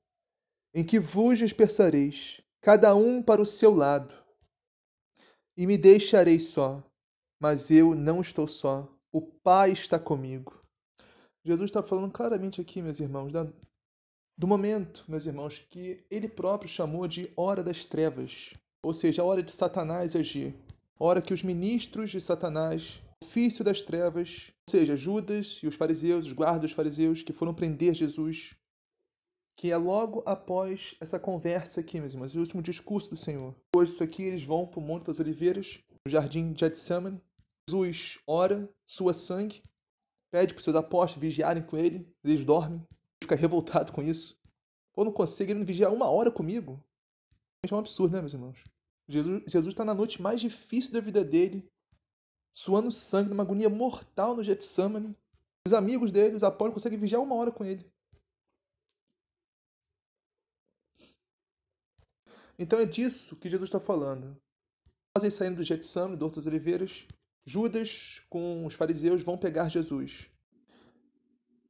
em 0.75 0.85
que 0.85 0.99
vos 0.99 1.39
dispersareis, 1.39 2.41
cada 2.61 2.97
um 2.97 3.23
para 3.23 3.41
o 3.41 3.47
seu 3.47 3.73
lado, 3.73 4.13
e 5.57 5.69
me 5.69 5.79
deixarei 5.79 6.41
só. 6.41 6.83
Mas 7.41 7.71
eu 7.71 7.95
não 7.95 8.21
estou 8.21 8.49
só, 8.49 8.93
o 9.13 9.23
Pai 9.23 9.71
está 9.71 10.01
comigo. 10.01 10.56
Jesus 11.47 11.71
está 11.71 11.81
falando 11.81 12.11
claramente 12.11 12.61
aqui, 12.61 12.83
meus 12.83 12.99
irmãos, 12.99 13.31
da, 13.31 13.47
do 14.37 14.49
momento, 14.49 15.05
meus 15.07 15.27
irmãos, 15.27 15.61
que 15.61 16.05
ele 16.11 16.29
próprio 16.29 16.69
chamou 16.69 17.07
de 17.07 17.31
hora 17.37 17.63
das 17.63 17.87
trevas, 17.87 18.53
ou 18.83 18.93
seja, 18.93 19.23
a 19.23 19.25
hora 19.25 19.45
de 19.45 19.53
Satanás 19.53 20.17
agir, 20.17 20.57
a 20.99 21.05
hora 21.05 21.23
que 21.23 21.33
os 21.33 21.45
ministros 21.45 22.11
de 22.11 22.21
Satanás, 22.21 23.01
ofício 23.23 23.65
das 23.65 23.81
trevas, 23.81 24.51
ou 24.69 24.73
seja, 24.73 24.97
Judas 24.97 25.61
e 25.63 25.69
os 25.69 25.77
fariseus, 25.77 26.27
os 26.27 26.33
guardas 26.33 26.73
fariseus 26.73 27.23
que 27.23 27.33
foram 27.33 27.55
prender 27.55 27.95
Jesus, 27.95 28.51
que 29.57 29.71
é 29.71 29.77
logo 29.77 30.25
após 30.27 30.97
essa 31.01 31.17
conversa 31.17 31.81
aqui, 31.81 32.01
meus 32.01 32.13
irmãos, 32.13 32.35
o 32.35 32.41
último 32.41 32.61
discurso 32.61 33.11
do 33.11 33.17
Senhor. 33.17 33.55
Depois 33.73 33.91
disso 33.91 34.03
aqui, 34.03 34.25
eles 34.25 34.43
vão 34.43 34.67
para 34.67 34.81
o 34.81 34.83
Monte 34.83 35.07
das 35.07 35.21
Oliveiras, 35.21 35.79
no 36.05 36.11
jardim 36.11 36.53
de 36.53 36.59
Getsemane. 36.59 37.23
Jesus 37.71 38.19
ora, 38.27 38.69
sua 38.85 39.15
sangue, 39.15 39.63
pede 40.31 40.55
para 40.55 40.59
os 40.59 40.65
seus 40.65 40.77
apóstolos 40.77 41.23
vigiarem 41.23 41.63
com 41.63 41.77
ele, 41.77 42.13
eles 42.25 42.45
dormem, 42.45 42.87
fica 43.23 43.35
revoltado 43.35 43.93
com 43.93 44.03
isso. 44.03 44.39
Ou 44.95 45.05
não 45.05 45.13
conseguem 45.13 45.63
vigiar 45.65 45.93
uma 45.93 46.09
hora 46.09 46.31
comigo? 46.31 46.83
É 47.63 47.75
um 47.75 47.79
absurdo, 47.79 48.15
né, 48.15 48.21
meus 48.21 48.35
irmãos? 48.35 48.63
Jesus 49.09 49.67
está 49.67 49.85
na 49.85 49.95
noite 49.95 50.21
mais 50.21 50.41
difícil 50.41 50.93
da 50.93 51.01
vida 51.01 51.25
dele, 51.25 51.69
suando 52.53 52.91
sangue, 52.91 53.31
numa 53.31 53.43
agonia 53.43 53.69
mortal 53.69 54.35
no 54.35 54.43
Getsemane. 54.43 55.17
Os 55.67 55.75
amigos 55.75 56.11
dele, 56.13 56.37
os 56.37 56.45
apóstolos, 56.45 56.75
conseguem 56.75 56.99
vigiar 56.99 57.21
uma 57.21 57.35
hora 57.35 57.53
com 57.53 57.65
ele. 57.65 57.91
Então 62.59 62.79
é 62.79 62.87
disso 62.87 63.37
que 63.37 63.51
Jesus 63.51 63.69
está 63.69 63.79
falando. 63.79 64.37
Após 65.15 65.35
saindo 65.35 65.57
do 65.57 65.65
Getsemane, 65.65 66.17
do 66.17 66.25
Horto 66.25 66.37
das 66.37 66.47
Oliveiras, 66.47 67.07
Judas 67.47 68.21
com 68.29 68.67
os 68.67 68.75
fariseus 68.75 69.23
vão 69.23 69.39
pegar 69.39 69.69
Jesus. 69.69 70.29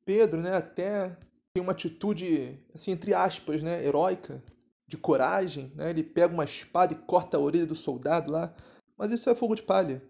Pedro, 0.05 0.41
né, 0.41 0.55
até 0.55 1.17
tem 1.53 1.63
uma 1.63 1.73
atitude, 1.73 2.59
assim, 2.75 2.91
entre 2.91 3.13
aspas, 3.13 3.63
né, 3.63 3.85
heróica, 3.85 4.43
de 4.87 4.97
coragem, 4.97 5.73
né? 5.75 5.91
Ele 5.91 6.03
pega 6.03 6.33
uma 6.33 6.45
espada 6.45 6.93
e 6.93 6.97
corta 6.97 7.37
a 7.37 7.41
orelha 7.41 7.67
do 7.67 7.75
soldado 7.75 8.31
lá. 8.31 8.55
Mas 8.97 9.11
isso 9.11 9.29
é 9.29 9.35
fogo 9.35 9.55
de 9.55 9.63
palha. 9.63 10.03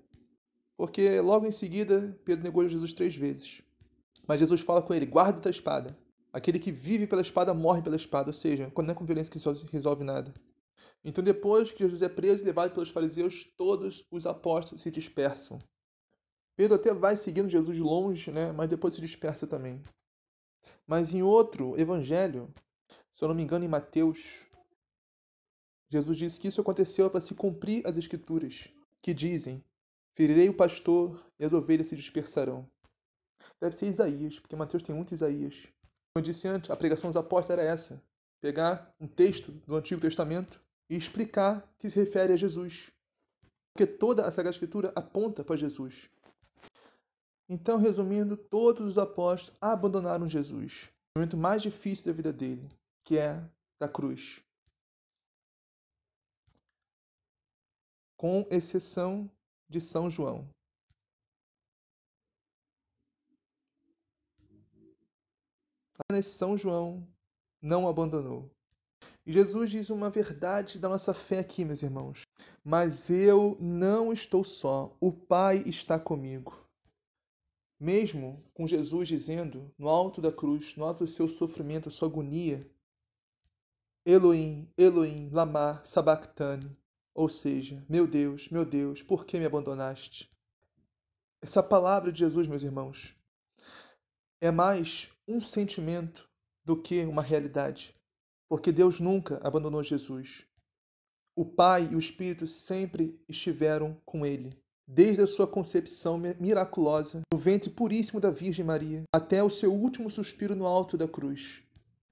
Porque 0.77 1.21
logo 1.21 1.47
em 1.47 1.51
seguida, 1.51 2.17
Pedro 2.25 2.45
negou 2.45 2.69
Jesus 2.69 2.93
três 2.93 3.17
vezes. 3.17 3.63
Mas 4.27 4.41
Jesus 4.41 4.61
fala 4.61 4.83
com 4.83 4.93
ele: 4.93 5.07
guarda 5.07 5.41
tua 5.41 5.51
espada. 5.51 5.97
Aquele 6.33 6.59
que 6.59 6.71
vive 6.71 7.07
pela 7.07 7.23
espada 7.23 7.55
morre 7.55 7.81
pela 7.81 7.97
espada. 7.97 8.29
Ou 8.29 8.35
seja, 8.35 8.71
quando 8.75 8.89
não 8.89 8.93
é 8.93 8.97
com 8.97 9.07
violência 9.07 9.33
que 9.33 9.73
resolve 9.73 10.05
nada. 10.05 10.33
Então, 11.05 11.23
depois 11.23 11.73
que 11.73 11.85
Jesus 11.85 12.03
é 12.03 12.09
preso 12.09 12.43
e 12.43 12.47
levado 12.47 12.73
pelos 12.73 12.89
fariseus, 12.89 13.45
todos 13.57 14.05
os 14.11 14.27
apóstolos 14.27 14.83
se 14.83 14.91
dispersam. 14.91 15.59
Pedro 16.57 16.77
até 16.77 16.93
vai 16.93 17.17
seguindo 17.17 17.51
Jesus 17.51 17.79
longe, 17.79 18.33
né? 18.33 18.51
mas 18.51 18.69
depois 18.69 18.95
se 18.95 19.01
dispersa 19.01 19.47
também. 19.47 19.81
Mas 20.87 21.13
em 21.13 21.23
outro 21.23 21.79
evangelho, 21.79 22.51
se 23.11 23.23
eu 23.23 23.29
não 23.29 23.35
me 23.35 23.43
engano, 23.43 23.65
em 23.65 23.69
Mateus, 23.69 24.47
Jesus 25.89 26.17
disse 26.17 26.41
que 26.41 26.49
isso 26.49 26.61
aconteceu 26.61 27.09
para 27.11 27.21
se 27.21 27.35
cumprir 27.35 27.87
as 27.87 27.97
escrituras, 27.97 28.69
que 29.03 29.15
dizem: 29.15 29.63
Ferirei 30.17 30.49
o 30.49 30.55
pastor 30.55 31.25
e 31.39 31.45
as 31.45 31.53
ovelhas 31.53 31.89
se 31.89 31.97
dispersarão. 31.97 32.69
Deve 33.61 33.77
ser 33.77 33.87
Isaías, 33.87 34.39
porque 34.39 34.57
Mateus 34.57 34.83
tem 34.83 34.95
muito 34.95 35.15
Isaías. 35.15 35.55
Como 36.13 36.17
eu 36.17 36.23
disse 36.23 36.49
antes, 36.49 36.71
a 36.71 36.77
pregação 36.77 37.11
dos 37.11 37.17
apóstolos 37.17 37.61
era 37.61 37.71
essa: 37.71 38.03
pegar 38.41 38.95
um 38.99 39.07
texto 39.07 39.53
do 39.67 39.77
Antigo 39.77 40.01
Testamento 40.01 40.61
e 40.89 40.97
explicar 40.97 41.67
que 41.79 41.91
se 41.91 41.99
refere 41.99 42.33
a 42.33 42.37
Jesus. 42.37 42.91
Porque 43.73 43.87
toda 43.87 44.27
a 44.27 44.31
Sagrada 44.31 44.55
Escritura 44.55 44.93
aponta 44.97 45.45
para 45.45 45.57
Jesus. 45.57 46.09
Então, 47.49 47.79
resumindo, 47.79 48.37
todos 48.37 48.87
os 48.87 48.99
apóstolos 48.99 49.57
abandonaram 49.61 50.29
Jesus. 50.29 50.91
O 51.15 51.19
momento 51.19 51.37
mais 51.37 51.63
difícil 51.63 52.07
da 52.07 52.13
vida 52.13 52.33
dele, 52.33 52.69
que 53.05 53.17
é 53.19 53.41
da 53.79 53.89
cruz. 53.89 54.43
Com 58.17 58.47
exceção 58.51 59.31
de 59.69 59.81
São 59.81 60.11
João. 60.11 60.49
Mas 66.11 66.27
São 66.27 66.57
João 66.57 67.07
não 67.61 67.89
abandonou. 67.89 68.51
E 69.27 69.33
Jesus 69.33 69.73
diz 69.73 69.91
uma 69.91 70.09
verdade 70.09 70.79
da 70.79 70.89
nossa 70.89 71.13
fé 71.13 71.41
aqui, 71.41 71.65
meus 71.65 71.83
irmãos. 71.83 72.23
Mas 72.63 73.11
eu 73.11 73.57
não 73.61 74.13
estou 74.13 74.45
só, 74.45 74.97
o 75.01 75.13
Pai 75.13 75.65
está 75.67 75.99
comigo. 75.99 76.65
Mesmo 77.79 78.43
com 78.55 78.69
Jesus 78.69 79.09
dizendo, 79.09 79.75
no 79.77 79.89
alto 79.89 80.21
da 80.21 80.31
cruz, 80.31 80.77
no 80.77 80.85
alto 80.85 81.05
do 81.05 81.11
seu 81.11 81.29
sofrimento, 81.29 81.89
a 81.89 81.93
sua 81.93 82.09
agonia, 82.09 82.65
Elohim, 84.05 84.73
Elohim, 84.79 85.29
lama 85.33 85.83
sabachthani, 85.85 86.77
ou 87.13 87.29
seja, 87.29 87.85
meu 87.89 88.07
Deus, 88.07 88.49
meu 88.49 88.65
Deus, 88.65 89.03
por 89.03 89.27
que 89.27 89.39
me 89.41 89.45
abandonaste? 89.45 90.31
Essa 91.43 91.63
palavra 91.63 92.13
de 92.13 92.21
Jesus, 92.21 92.47
meus 92.47 92.63
irmãos, 92.63 93.17
é 94.41 94.53
mais 94.53 95.11
um 95.27 95.41
sentimento 95.41 96.31
do 96.65 96.81
que 96.81 97.05
uma 97.05 97.23
realidade, 97.23 97.97
porque 98.49 98.73
Deus 98.73 99.01
nunca 99.01 99.41
abandonou 99.43 99.83
Jesus. 99.83 100.47
O 101.35 101.45
Pai 101.45 101.89
e 101.91 101.97
o 101.97 101.99
Espírito 101.99 102.47
sempre 102.47 103.21
estiveram 103.29 103.97
com 104.05 104.25
ele 104.25 104.51
desde 104.87 105.23
a 105.23 105.27
sua 105.27 105.47
concepção 105.47 106.17
miraculosa 106.39 107.23
no 107.33 107.39
ventre 107.39 107.69
puríssimo 107.69 108.21
da 108.21 108.31
Virgem 108.31 108.65
Maria 108.65 109.03
até 109.13 109.43
o 109.43 109.51
seu 109.51 109.75
último 109.75 110.09
suspiro 110.09 110.55
no 110.55 110.67
alto 110.67 110.97
da 110.97 111.09
cruz. 111.09 111.63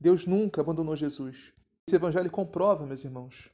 Deus 0.01 0.27
nunca 0.27 0.61
abandonou 0.61 0.97
Jesus. 0.97 1.53
Esse 1.87 1.97
evangelho 1.97 2.31
comprova, 2.31 2.85
meus 2.85 3.05
irmãos, 3.05 3.51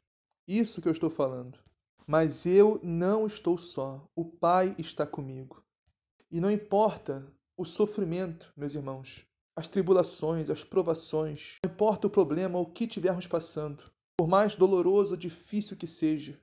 isso 0.49 0.81
que 0.81 0.89
eu 0.89 0.93
estou 0.93 1.11
falando. 1.11 1.59
Mas 2.07 2.47
eu 2.47 2.81
não 2.83 3.27
estou 3.27 3.59
só, 3.59 4.05
o 4.17 4.25
Pai 4.25 4.75
está 4.79 5.07
comigo. 5.07 5.63
E 6.31 6.41
não 6.41 6.51
importa 6.51 7.27
o 7.57 7.65
sofrimento, 7.65 8.53
meus 8.57 8.75
irmãos, 8.75 9.27
as 9.57 9.69
tribulações, 9.69 10.49
as 10.51 10.65
provações, 10.65 11.57
não 11.65 11.71
importa 11.71 12.07
o 12.07 12.11
problema 12.11 12.59
ou 12.59 12.65
o 12.65 12.71
que 12.71 12.85
estivermos 12.85 13.27
passando, 13.27 13.85
por 14.17 14.29
mais 14.29 14.57
doloroso 14.57 15.13
ou 15.13 15.17
difícil 15.17 15.77
que 15.77 15.87
seja, 15.87 16.39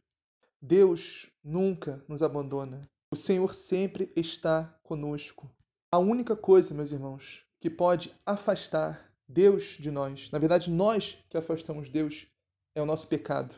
Deus 0.61 1.29
nunca 1.43 2.03
nos 2.07 2.21
abandona. 2.21 2.81
O 3.11 3.15
Senhor 3.15 3.53
sempre 3.53 4.11
está 4.15 4.77
conosco. 4.83 5.49
A 5.91 5.99
única 5.99 6.35
coisa, 6.35 6.73
meus 6.73 6.91
irmãos, 6.91 7.45
que 7.61 7.69
pode 7.69 8.13
afastar 8.25 9.11
Deus 9.27 9.77
de 9.79 9.91
nós, 9.91 10.31
na 10.31 10.39
verdade, 10.39 10.71
nós 10.71 11.17
que 11.29 11.37
afastamos 11.37 11.89
Deus, 11.89 12.27
é 12.75 12.81
o 12.81 12.85
nosso 12.85 13.07
pecado. 13.07 13.55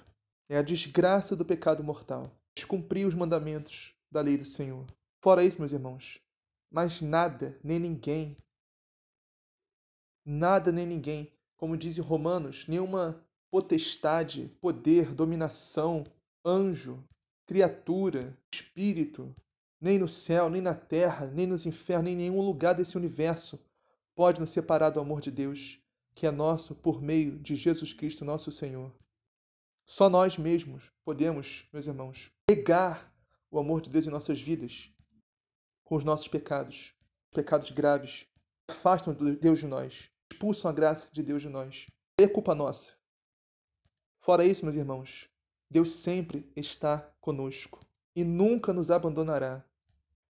É 0.50 0.58
a 0.58 0.64
desgraça 0.64 1.36
do 1.36 1.46
pecado 1.46 1.84
mortal. 1.84 2.24
Descumprir 2.56 3.08
os 3.08 3.14
mandamentos 3.14 3.94
da 4.12 4.22
lei 4.22 4.38
do 4.38 4.46
Senhor. 4.46 4.86
Fora 5.24 5.44
isso, 5.44 5.60
meus 5.60 5.74
irmãos, 5.74 6.20
mas 6.72 7.02
nada 7.02 7.60
nem 7.64 7.80
ninguém, 7.80 8.36
nada 10.30 10.72
nem 10.72 10.86
ninguém, 10.86 11.32
como 11.58 11.76
diz 11.76 11.98
em 11.98 12.02
Romanos, 12.02 12.68
nenhuma 12.68 13.24
potestade, 13.50 14.52
poder, 14.62 15.14
dominação, 15.14 16.04
anjo, 16.46 17.04
criatura, 17.46 18.38
espírito, 18.54 19.34
nem 19.82 19.98
no 19.98 20.08
céu, 20.08 20.50
nem 20.50 20.62
na 20.62 20.76
terra, 20.76 21.26
nem 21.26 21.48
nos 21.48 21.66
infernos, 21.66 22.06
nem 22.06 22.14
em 22.14 22.18
nenhum 22.18 22.42
lugar 22.42 22.74
desse 22.74 22.96
universo 22.96 23.60
pode 24.14 24.40
nos 24.40 24.52
separar 24.52 24.92
do 24.92 25.00
amor 25.00 25.20
de 25.20 25.32
Deus, 25.32 25.80
que 26.14 26.28
é 26.28 26.32
nosso 26.32 26.76
por 26.76 27.02
meio 27.02 27.40
de 27.40 27.56
Jesus 27.56 27.94
Cristo, 27.94 28.24
nosso 28.24 28.52
Senhor. 28.52 28.94
Só 29.86 30.10
nós 30.10 30.38
mesmos 30.38 30.92
podemos, 31.04 31.66
meus 31.74 31.88
irmãos, 31.88 32.32
negar 32.48 33.12
o 33.50 33.58
amor 33.58 33.82
de 33.82 33.90
Deus 33.90 34.06
em 34.06 34.12
nossas 34.12 34.40
vidas 34.40 34.92
com 35.84 35.96
os 35.96 36.04
nossos 36.04 36.28
pecados, 36.28 36.94
pecados 37.32 37.72
graves, 37.72 38.28
afastam 38.68 39.12
Deus 39.12 39.58
de 39.58 39.66
nós, 39.66 40.12
expulsam 40.40 40.72
a 40.72 40.74
graça 40.74 41.10
de 41.12 41.22
Deus 41.22 41.42
de 41.42 41.50
nós. 41.50 41.86
É 42.18 42.26
culpa 42.26 42.56
nossa. 42.56 42.94
Fora 44.22 44.46
isso, 44.46 44.64
meus 44.64 44.78
irmãos, 44.78 45.30
Deus 45.70 45.92
sempre 45.92 46.50
está 46.56 47.00
conosco 47.20 47.82
e 48.16 48.24
nunca 48.24 48.72
nos 48.72 48.90
abandonará. 48.90 49.62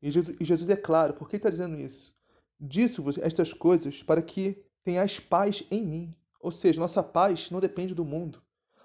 E 0.02 0.10
Jesus, 0.10 0.68
é 0.68 0.76
claro, 0.76 1.14
por 1.14 1.30
que 1.30 1.36
está 1.36 1.50
dizendo 1.50 1.80
isso? 1.80 2.16
Disse-vos 2.60 3.20
estas 3.20 3.54
coisas 3.54 4.02
para 4.02 4.22
que 4.22 4.66
tenhais 4.84 5.20
paz 5.20 5.64
em 5.70 5.86
mim. 5.86 6.16
Ou 6.42 6.52
seja, 6.52 6.80
nossa 6.80 7.04
paz 7.04 7.52
não 7.52 7.60
depende 7.60 7.94
do 7.94 8.04
mundo. 8.04 8.42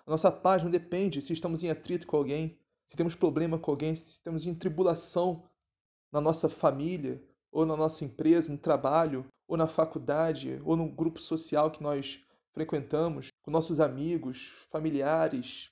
A 0.07 0.11
nossa 0.11 0.31
paz 0.31 0.63
não 0.63 0.71
depende 0.71 1.23
se 1.23 1.33
estamos 1.33 1.63
em 1.63 1.71
atrito 1.71 2.07
com 2.07 2.19
alguém, 2.19 2.59
se 2.87 2.97
temos 2.97 3.15
problema 3.15 3.59
com 3.59 3.71
alguém, 3.71 3.97
se 3.97 4.11
estamos 4.11 4.47
em 4.47 4.55
tribulação 4.55 5.49
na 6.13 6.21
nossa 6.21 6.51
família, 6.51 7.23
ou 7.55 7.65
na 7.65 7.77
nossa 7.77 8.05
empresa, 8.05 8.51
no 8.51 8.59
trabalho, 8.59 9.25
ou 9.47 9.57
na 9.57 9.69
faculdade, 9.69 10.61
ou 10.65 10.77
no 10.77 10.89
grupo 10.89 11.21
social 11.21 11.71
que 11.71 11.81
nós 11.81 12.21
frequentamos, 12.53 13.29
com 13.43 13.51
nossos 13.51 13.79
amigos, 13.79 14.53
familiares, 14.71 15.71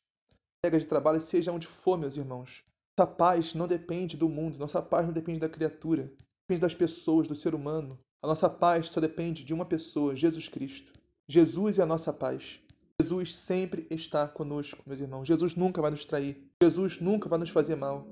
colegas 0.62 0.82
de 0.82 0.88
trabalho, 0.88 1.20
seja 1.20 1.50
onde 1.50 1.66
for, 1.66 1.98
meus 1.98 2.16
irmãos. 2.16 2.62
Nossa 2.96 3.10
paz 3.10 3.54
não 3.54 3.66
depende 3.66 4.16
do 4.16 4.28
mundo, 4.28 4.58
nossa 4.58 4.80
paz 4.80 5.04
não 5.04 5.12
depende 5.12 5.40
da 5.40 5.48
criatura, 5.48 6.12
depende 6.44 6.60
das 6.60 6.74
pessoas, 6.74 7.26
do 7.26 7.34
ser 7.34 7.52
humano. 7.52 7.98
A 8.22 8.28
nossa 8.28 8.48
paz 8.48 8.88
só 8.88 9.00
depende 9.00 9.44
de 9.44 9.52
uma 9.52 9.64
pessoa, 9.64 10.14
Jesus 10.14 10.48
Cristo. 10.48 10.92
Jesus 11.26 11.80
é 11.80 11.82
a 11.82 11.86
nossa 11.86 12.12
paz. 12.12 12.60
Jesus 13.00 13.34
sempre 13.34 13.88
está 13.90 14.28
conosco, 14.28 14.82
meus 14.86 15.00
irmãos. 15.00 15.26
Jesus 15.26 15.56
nunca 15.56 15.82
vai 15.82 15.90
nos 15.90 16.04
trair. 16.04 16.48
Jesus 16.62 17.00
nunca 17.00 17.28
vai 17.28 17.40
nos 17.40 17.50
fazer 17.50 17.74
mal. 17.74 18.06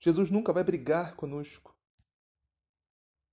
Jesus 0.00 0.30
nunca 0.30 0.52
vai 0.52 0.64
brigar 0.64 1.14
conosco. 1.14 1.73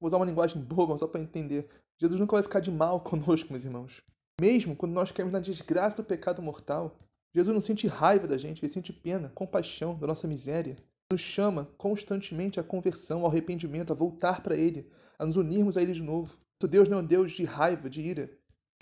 Vou 0.02 0.08
usar 0.08 0.18
uma 0.18 0.26
linguagem 0.26 0.60
boba 0.66 0.98
só 0.98 1.08
para 1.08 1.22
entender. 1.22 1.70
Jesus 2.00 2.20
nunca 2.20 2.36
vai 2.36 2.42
ficar 2.42 2.60
de 2.60 2.72
mal 2.72 3.00
conosco, 3.06 3.52
meus 3.52 3.64
irmãos. 3.64 4.02
Mesmo 4.42 4.76
quando 4.76 4.94
nós 4.94 5.12
caímos 5.12 5.32
na 5.32 5.40
desgraça 5.40 5.98
do 5.98 6.04
pecado 6.04 6.42
mortal, 6.42 6.98
Jesus 7.34 7.54
não 7.54 7.62
sente 7.62 7.86
raiva 7.86 8.28
da 8.28 8.38
gente, 8.38 8.60
ele 8.60 8.74
sente 8.74 8.92
pena, 8.92 9.32
compaixão 9.36 9.96
da 9.98 10.08
nossa 10.08 10.28
miséria. 10.28 10.76
Nos 11.12 11.22
chama 11.22 11.70
constantemente 11.78 12.60
à 12.60 12.64
conversão, 12.64 13.22
ao 13.22 13.28
arrependimento, 13.28 13.94
a 13.94 13.96
voltar 13.96 14.42
para 14.42 14.56
Ele, 14.56 14.90
a 15.20 15.26
nos 15.26 15.38
unirmos 15.38 15.78
a 15.78 15.82
Ele 15.82 15.94
de 15.94 16.02
novo. 16.02 16.36
O 16.64 16.68
Deus 16.68 16.90
não 16.90 17.00
é 17.00 17.02
um 17.02 17.06
Deus 17.06 17.32
de 17.32 17.44
raiva, 17.44 17.90
de 17.90 18.02
ira, 18.02 18.32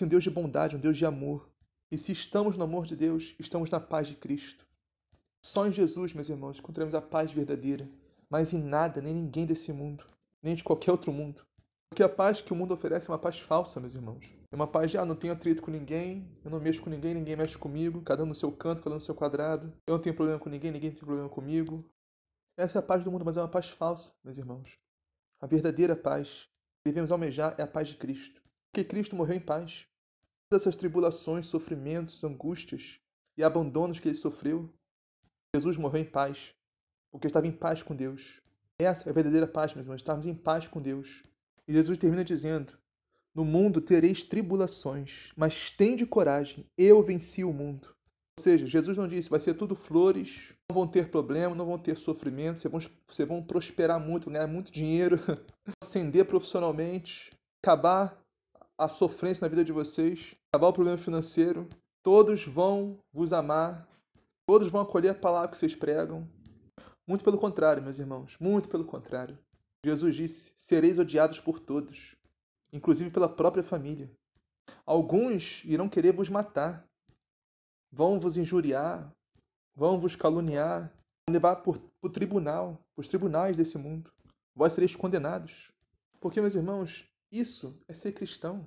é 0.00 0.04
um 0.04 0.08
Deus 0.08 0.24
de 0.24 0.30
bondade, 0.30 0.76
um 0.76 0.80
Deus 0.80 0.96
de 0.96 1.04
amor. 1.04 1.50
E 1.90 1.98
se 1.98 2.12
estamos 2.12 2.56
no 2.56 2.64
amor 2.64 2.86
de 2.86 2.96
Deus, 2.96 3.34
estamos 3.38 3.70
na 3.70 3.80
paz 3.80 4.08
de 4.08 4.14
Cristo. 4.14 4.66
Só 5.44 5.66
em 5.66 5.72
Jesus, 5.72 6.12
meus 6.12 6.28
irmãos, 6.28 6.58
encontramos 6.58 6.94
a 6.94 7.02
paz 7.02 7.32
verdadeira, 7.32 7.88
mas 8.28 8.52
em 8.52 8.62
nada, 8.62 9.00
nem 9.00 9.14
ninguém 9.14 9.44
desse 9.44 9.72
mundo, 9.72 10.04
nem 10.42 10.54
de 10.54 10.64
qualquer 10.64 10.90
outro 10.90 11.12
mundo. 11.12 11.44
Porque 11.88 12.02
a 12.02 12.08
paz 12.08 12.40
que 12.40 12.52
o 12.52 12.56
mundo 12.56 12.72
oferece 12.72 13.10
é 13.10 13.12
uma 13.12 13.18
paz 13.18 13.40
falsa, 13.40 13.80
meus 13.80 13.94
irmãos. 13.94 14.24
É 14.52 14.56
uma 14.56 14.66
paz 14.66 14.90
de, 14.90 14.98
ah, 14.98 15.04
não 15.04 15.16
tenho 15.16 15.32
atrito 15.32 15.62
com 15.62 15.70
ninguém, 15.70 16.28
eu 16.44 16.50
não 16.50 16.60
mexo 16.60 16.82
com 16.82 16.90
ninguém, 16.90 17.14
ninguém 17.14 17.36
mexe 17.36 17.58
comigo, 17.58 18.02
cada 18.02 18.22
um 18.22 18.26
no 18.26 18.34
seu 18.34 18.50
canto, 18.50 18.82
cada 18.82 18.94
um 18.94 18.98
no 18.98 19.04
seu 19.04 19.14
quadrado. 19.14 19.72
Eu 19.86 19.94
não 19.94 20.00
tenho 20.00 20.14
problema 20.14 20.38
com 20.38 20.48
ninguém, 20.48 20.70
ninguém 20.70 20.90
tem 20.90 21.00
problema 21.00 21.28
comigo. 21.28 21.84
Essa 22.56 22.78
é 22.78 22.80
a 22.80 22.82
paz 22.82 23.02
do 23.02 23.10
mundo, 23.10 23.24
mas 23.24 23.36
é 23.36 23.40
uma 23.40 23.48
paz 23.48 23.68
falsa, 23.68 24.12
meus 24.24 24.38
irmãos. 24.38 24.78
A 25.40 25.46
verdadeira 25.46 25.96
paz 25.96 26.48
que 26.78 26.90
devemos 26.90 27.10
almejar 27.10 27.54
é 27.58 27.62
a 27.62 27.66
paz 27.66 27.88
de 27.88 27.96
Cristo. 27.96 28.42
Porque 28.70 28.84
Cristo 28.84 29.16
morreu 29.16 29.36
em 29.36 29.40
paz. 29.40 29.86
Todas 30.48 30.62
essas 30.62 30.76
tribulações, 30.76 31.46
sofrimentos, 31.46 32.22
angústias 32.24 33.00
e 33.36 33.44
abandonos 33.44 33.98
que 33.98 34.08
ele 34.08 34.16
sofreu, 34.16 34.72
Jesus 35.54 35.76
morreu 35.76 36.02
em 36.02 36.04
paz, 36.04 36.54
porque 37.10 37.26
estava 37.26 37.46
em 37.46 37.52
paz 37.52 37.82
com 37.82 37.94
Deus. 37.94 38.40
Essa 38.80 39.06
é 39.06 39.10
a 39.10 39.12
verdadeira 39.12 39.46
paz, 39.46 39.74
meus 39.74 39.84
irmãos, 39.84 40.00
estarmos 40.00 40.24
em 40.24 40.34
paz 40.34 40.66
com 40.66 40.80
Deus. 40.80 41.22
E 41.68 41.72
Jesus 41.74 41.98
termina 41.98 42.24
dizendo: 42.24 42.72
No 43.34 43.44
mundo 43.44 43.78
tereis 43.78 44.24
tribulações, 44.24 45.32
mas 45.36 45.70
tende 45.70 46.06
coragem, 46.06 46.64
eu 46.78 47.02
venci 47.02 47.44
o 47.44 47.52
mundo. 47.52 47.88
Ou 48.38 48.42
seja, 48.42 48.64
Jesus 48.64 48.96
não 48.96 49.06
disse, 49.06 49.28
vai 49.28 49.38
ser 49.38 49.52
tudo 49.52 49.76
flores, 49.76 50.54
não 50.70 50.74
vão 50.74 50.86
ter 50.86 51.10
problema, 51.10 51.54
não 51.54 51.66
vão 51.66 51.78
ter 51.78 51.94
sofrimento, 51.98 52.58
vocês 52.58 52.72
vão, 52.72 52.80
vocês 53.06 53.28
vão 53.28 53.42
prosperar 53.42 54.00
muito, 54.00 54.30
ganhar 54.30 54.46
muito 54.46 54.72
dinheiro, 54.72 55.20
ascender 55.84 56.24
profissionalmente, 56.24 57.28
acabar 57.62 58.18
a 58.78 58.88
sofrência 58.88 59.44
na 59.44 59.50
vida 59.50 59.62
de 59.62 59.72
vocês, 59.72 60.34
acabar 60.50 60.68
o 60.68 60.72
problema 60.72 60.96
financeiro. 60.96 61.68
Todos 62.02 62.46
vão 62.46 62.96
vos 63.12 63.30
amar, 63.30 63.86
todos 64.48 64.68
vão 64.68 64.80
acolher 64.80 65.10
a 65.10 65.14
palavra 65.14 65.50
que 65.50 65.58
vocês 65.58 65.74
pregam. 65.74 66.26
Muito 67.10 67.24
pelo 67.24 67.38
contrário, 67.38 67.82
meus 67.82 67.98
irmãos, 67.98 68.36
muito 68.38 68.68
pelo 68.68 68.84
contrário. 68.84 69.36
Jesus 69.84 70.14
disse: 70.14 70.52
Sereis 70.54 70.96
odiados 70.96 71.40
por 71.40 71.58
todos, 71.58 72.14
inclusive 72.72 73.10
pela 73.10 73.28
própria 73.28 73.64
família. 73.64 74.08
Alguns 74.86 75.64
irão 75.64 75.88
querer 75.88 76.12
vos 76.12 76.28
matar, 76.28 76.88
vão 77.90 78.20
vos 78.20 78.36
injuriar, 78.36 79.12
vão 79.74 79.98
vos 79.98 80.14
caluniar, 80.14 80.82
vão 81.26 81.32
levar 81.32 81.56
por, 81.56 81.80
por 82.00 82.12
tribunal, 82.12 82.80
os 82.96 83.08
tribunais 83.08 83.56
desse 83.56 83.76
mundo. 83.76 84.12
Vós 84.54 84.74
sereis 84.74 84.94
condenados. 84.94 85.72
Porque, 86.20 86.40
meus 86.40 86.54
irmãos, 86.54 87.08
isso 87.32 87.76
é 87.88 87.92
ser 87.92 88.12
cristão. 88.12 88.64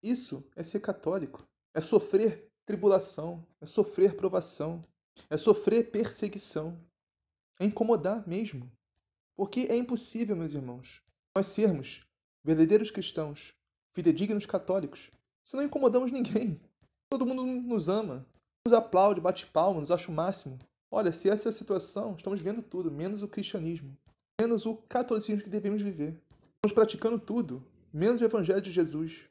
Isso 0.00 0.44
é 0.54 0.62
ser 0.62 0.78
católico. 0.78 1.44
É 1.74 1.80
sofrer 1.80 2.48
tribulação, 2.64 3.44
é 3.60 3.66
sofrer 3.66 4.14
provação, 4.14 4.80
é 5.28 5.36
sofrer 5.36 5.90
perseguição, 5.90 6.78
é 7.60 7.66
incomodar 7.66 8.26
mesmo. 8.26 8.68
Porque 9.36 9.66
é 9.70 9.76
impossível, 9.76 10.34
meus 10.34 10.54
irmãos, 10.54 11.02
nós 11.36 11.46
sermos 11.46 12.00
verdadeiros 12.42 12.90
cristãos, 12.90 13.54
fidedignos 13.94 14.46
católicos, 14.46 15.10
se 15.44 15.56
não 15.56 15.62
incomodamos 15.62 16.10
ninguém. 16.10 16.60
Todo 17.10 17.26
mundo 17.26 17.44
nos 17.44 17.88
ama, 17.88 18.26
nos 18.66 18.72
aplaude, 18.72 19.20
bate 19.20 19.46
palmas, 19.46 19.82
nos 19.82 19.90
acha 19.90 20.10
o 20.10 20.14
máximo. 20.14 20.58
Olha, 20.90 21.12
se 21.12 21.28
essa 21.28 21.48
é 21.48 21.50
a 21.50 21.52
situação, 21.52 22.14
estamos 22.16 22.40
vendo 22.40 22.62
tudo, 22.62 22.90
menos 22.90 23.22
o 23.22 23.28
cristianismo, 23.28 23.96
menos 24.40 24.66
o 24.66 24.76
catolicismo 24.88 25.42
que 25.42 25.50
devemos 25.50 25.82
viver. 25.82 26.18
Estamos 26.56 26.74
praticando 26.74 27.18
tudo, 27.18 27.64
menos 27.92 28.20
o 28.20 28.24
evangelho 28.24 28.60
de 28.60 28.72
Jesus. 28.72 29.24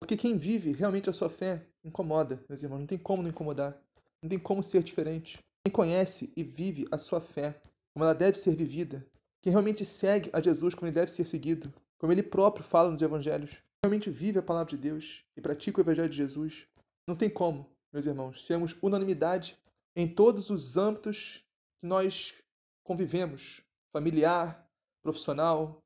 Porque 0.00 0.16
quem 0.16 0.36
vive 0.36 0.72
realmente 0.72 1.08
a 1.08 1.12
sua 1.12 1.30
fé 1.30 1.64
incomoda, 1.84 2.42
meus 2.48 2.62
irmãos. 2.62 2.80
Não 2.80 2.86
tem 2.86 2.98
como 2.98 3.22
não 3.22 3.30
incomodar. 3.30 3.80
Não 4.22 4.28
tem 4.28 4.38
como 4.38 4.62
ser 4.62 4.82
diferente. 4.82 5.38
Quem 5.64 5.72
conhece 5.72 6.32
e 6.36 6.42
vive 6.42 6.88
a 6.90 6.98
sua 6.98 7.20
fé, 7.20 7.60
como 7.92 8.04
ela 8.04 8.14
deve 8.14 8.36
ser 8.36 8.56
vivida, 8.56 9.06
quem 9.40 9.52
realmente 9.52 9.84
segue 9.84 10.28
a 10.32 10.40
Jesus 10.40 10.74
como 10.74 10.88
ele 10.88 10.94
deve 10.94 11.10
ser 11.10 11.26
seguido, 11.26 11.72
como 11.98 12.12
ele 12.12 12.22
próprio 12.22 12.64
fala 12.64 12.90
nos 12.90 13.00
evangelhos, 13.00 13.62
realmente 13.84 14.10
vive 14.10 14.40
a 14.40 14.42
palavra 14.42 14.70
de 14.70 14.76
Deus 14.76 15.24
e 15.36 15.40
pratica 15.40 15.78
o 15.78 15.82
evangelho 15.82 16.08
de 16.08 16.16
Jesus, 16.16 16.66
não 17.06 17.14
tem 17.14 17.30
como, 17.30 17.70
meus 17.92 18.06
irmãos, 18.06 18.44
sermos 18.44 18.76
unanimidade 18.82 19.56
em 19.94 20.08
todos 20.08 20.50
os 20.50 20.76
âmbitos 20.76 21.44
que 21.80 21.86
nós 21.86 22.34
convivemos 22.82 23.62
familiar, 23.92 24.68
profissional, 25.02 25.82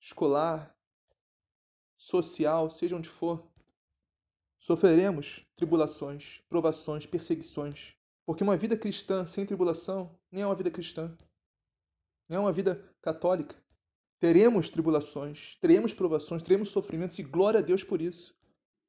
escolar, 0.00 0.76
social, 1.96 2.70
seja 2.70 2.96
onde 2.96 3.08
for. 3.08 3.44
Sofreremos 4.58 5.44
tribulações, 5.56 6.42
provações, 6.48 7.06
perseguições, 7.06 7.96
porque 8.26 8.42
uma 8.42 8.56
vida 8.56 8.76
cristã 8.76 9.24
sem 9.24 9.46
tribulação 9.46 10.18
nem 10.30 10.42
é 10.42 10.46
uma 10.46 10.54
vida 10.54 10.70
cristã, 10.70 11.16
nem 12.28 12.36
é 12.36 12.40
uma 12.40 12.52
vida 12.52 12.84
católica. 13.00 13.54
Teremos 14.18 14.68
tribulações, 14.68 15.56
teremos 15.60 15.94
provações, 15.94 16.42
teremos 16.42 16.70
sofrimentos 16.70 17.18
e 17.18 17.22
glória 17.22 17.60
a 17.60 17.62
Deus 17.62 17.84
por 17.84 18.02
isso, 18.02 18.36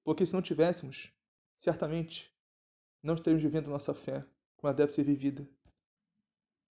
porque 0.03 0.25
se 0.25 0.33
não 0.33 0.41
tivéssemos, 0.41 1.13
certamente 1.59 2.33
não 3.03 3.13
estaríamos 3.13 3.43
vivendo 3.43 3.69
nossa 3.69 3.93
fé 3.93 4.25
como 4.55 4.69
ela 4.69 4.73
deve 4.73 4.91
ser 4.91 5.03
vivida. 5.03 5.47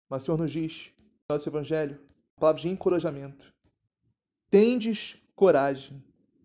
Mas 0.08 0.22
o 0.22 0.26
Senhor 0.26 0.38
nos 0.38 0.50
diz, 0.50 0.92
no 1.28 1.34
nosso 1.34 1.48
Evangelho, 1.48 2.00
palavras 2.36 2.62
de 2.62 2.68
encorajamento: 2.68 3.52
Tendes 4.48 5.20
coragem, 5.34 6.02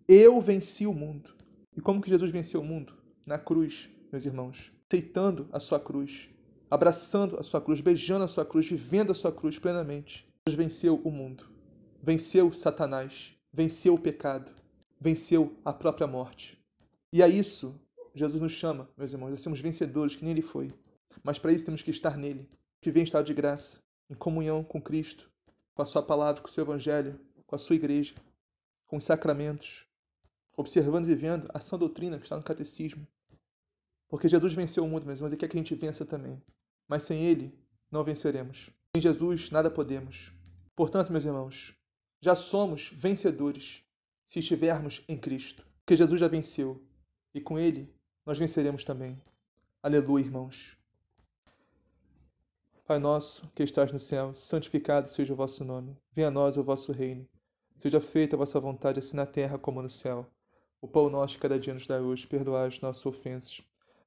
eu 0.07 0.41
venci 0.41 0.85
o 0.85 0.93
mundo. 0.93 1.33
E 1.77 1.81
como 1.81 2.01
que 2.01 2.09
Jesus 2.09 2.31
venceu 2.31 2.61
o 2.61 2.65
mundo? 2.65 2.93
Na 3.25 3.37
cruz, 3.37 3.89
meus 4.11 4.25
irmãos, 4.25 4.71
aceitando 4.87 5.47
a 5.51 5.59
sua 5.59 5.79
cruz, 5.79 6.29
abraçando 6.69 7.39
a 7.39 7.43
sua 7.43 7.61
cruz, 7.61 7.79
beijando 7.79 8.23
a 8.23 8.27
sua 8.27 8.45
cruz, 8.45 8.67
vivendo 8.67 9.11
a 9.11 9.15
sua 9.15 9.31
cruz 9.31 9.57
plenamente. 9.57 10.27
Jesus 10.47 10.57
venceu 10.57 10.95
o 11.03 11.11
mundo, 11.11 11.45
venceu 12.01 12.51
Satanás, 12.53 13.33
venceu 13.51 13.95
o 13.95 13.99
pecado, 13.99 14.51
venceu 14.99 15.55
a 15.63 15.73
própria 15.73 16.07
morte. 16.07 16.59
E 17.11 17.23
a 17.23 17.27
isso 17.27 17.79
Jesus 18.13 18.41
nos 18.41 18.51
chama, 18.51 18.89
meus 18.97 19.13
irmãos, 19.13 19.33
a 19.33 19.37
sermos 19.37 19.59
vencedores, 19.59 20.15
que 20.15 20.23
nem 20.23 20.31
ele 20.31 20.41
foi. 20.41 20.71
Mas 21.23 21.39
para 21.39 21.51
isso 21.51 21.65
temos 21.65 21.81
que 21.81 21.91
estar 21.91 22.17
nele, 22.17 22.49
viver 22.81 22.99
em 22.99 23.03
estado 23.03 23.25
de 23.25 23.33
graça, 23.33 23.79
em 24.09 24.15
comunhão 24.15 24.63
com 24.63 24.81
Cristo, 24.81 25.29
com 25.73 25.81
a 25.81 25.85
sua 25.85 26.01
palavra, 26.01 26.41
com 26.41 26.47
o 26.47 26.51
seu 26.51 26.63
evangelho, 26.63 27.19
com 27.45 27.55
a 27.55 27.59
sua 27.59 27.75
igreja, 27.75 28.13
com 28.87 28.97
os 28.97 29.03
sacramentos, 29.03 29.85
observando 30.57 31.05
e 31.05 31.07
vivendo 31.07 31.49
a 31.53 31.59
sã 31.59 31.77
doutrina 31.77 32.17
que 32.17 32.25
está 32.25 32.35
no 32.35 32.43
catecismo. 32.43 33.07
Porque 34.09 34.27
Jesus 34.27 34.53
venceu 34.53 34.83
o 34.83 34.89
mundo, 34.89 35.03
irmãos, 35.03 35.21
ele 35.21 35.37
quer 35.37 35.47
que 35.47 35.55
a 35.55 35.59
gente 35.61 35.75
vença 35.75 36.03
também. 36.03 36.41
Mas 36.87 37.03
sem 37.03 37.23
ele, 37.23 37.57
não 37.91 38.03
venceremos. 38.03 38.71
Sem 38.95 39.01
Jesus, 39.01 39.51
nada 39.51 39.69
podemos. 39.69 40.33
Portanto, 40.75 41.11
meus 41.11 41.23
irmãos, 41.23 41.75
já 42.19 42.35
somos 42.35 42.91
vencedores 42.91 43.83
se 44.25 44.39
estivermos 44.39 45.03
em 45.07 45.15
Cristo. 45.15 45.65
Porque 45.85 45.95
Jesus 45.95 46.19
já 46.19 46.27
venceu. 46.27 46.81
E 47.33 47.39
com 47.39 47.59
ele 47.59 47.93
nós 48.25 48.39
venceremos 48.39 48.83
também. 48.83 49.21
Aleluia, 49.81 50.25
irmãos. 50.25 50.75
Pai 52.85 52.97
nosso, 52.97 53.47
que 53.53 53.61
estás 53.61 53.91
no 53.93 53.99
céu, 53.99 54.33
santificado 54.33 55.07
seja 55.07 55.31
o 55.31 55.35
vosso 55.35 55.63
nome. 55.63 55.95
Venha 56.11 56.29
a 56.29 56.31
nós 56.31 56.57
o 56.57 56.63
vosso 56.63 56.91
reino. 56.91 57.27
Seja 57.77 58.01
feita 58.01 58.35
a 58.35 58.39
vossa 58.39 58.59
vontade, 58.59 58.97
assim 58.97 59.15
na 59.15 59.27
terra 59.27 59.59
como 59.59 59.83
no 59.83 59.89
céu. 59.89 60.25
O 60.81 60.87
pão 60.87 61.09
nosso 61.09 61.37
cada 61.37 61.59
dia 61.59 61.73
nos 61.73 61.85
dá 61.85 61.99
hoje, 61.99 62.25
perdoai 62.25 62.67
as 62.67 62.81
nossas 62.81 63.05
ofensas, 63.05 63.61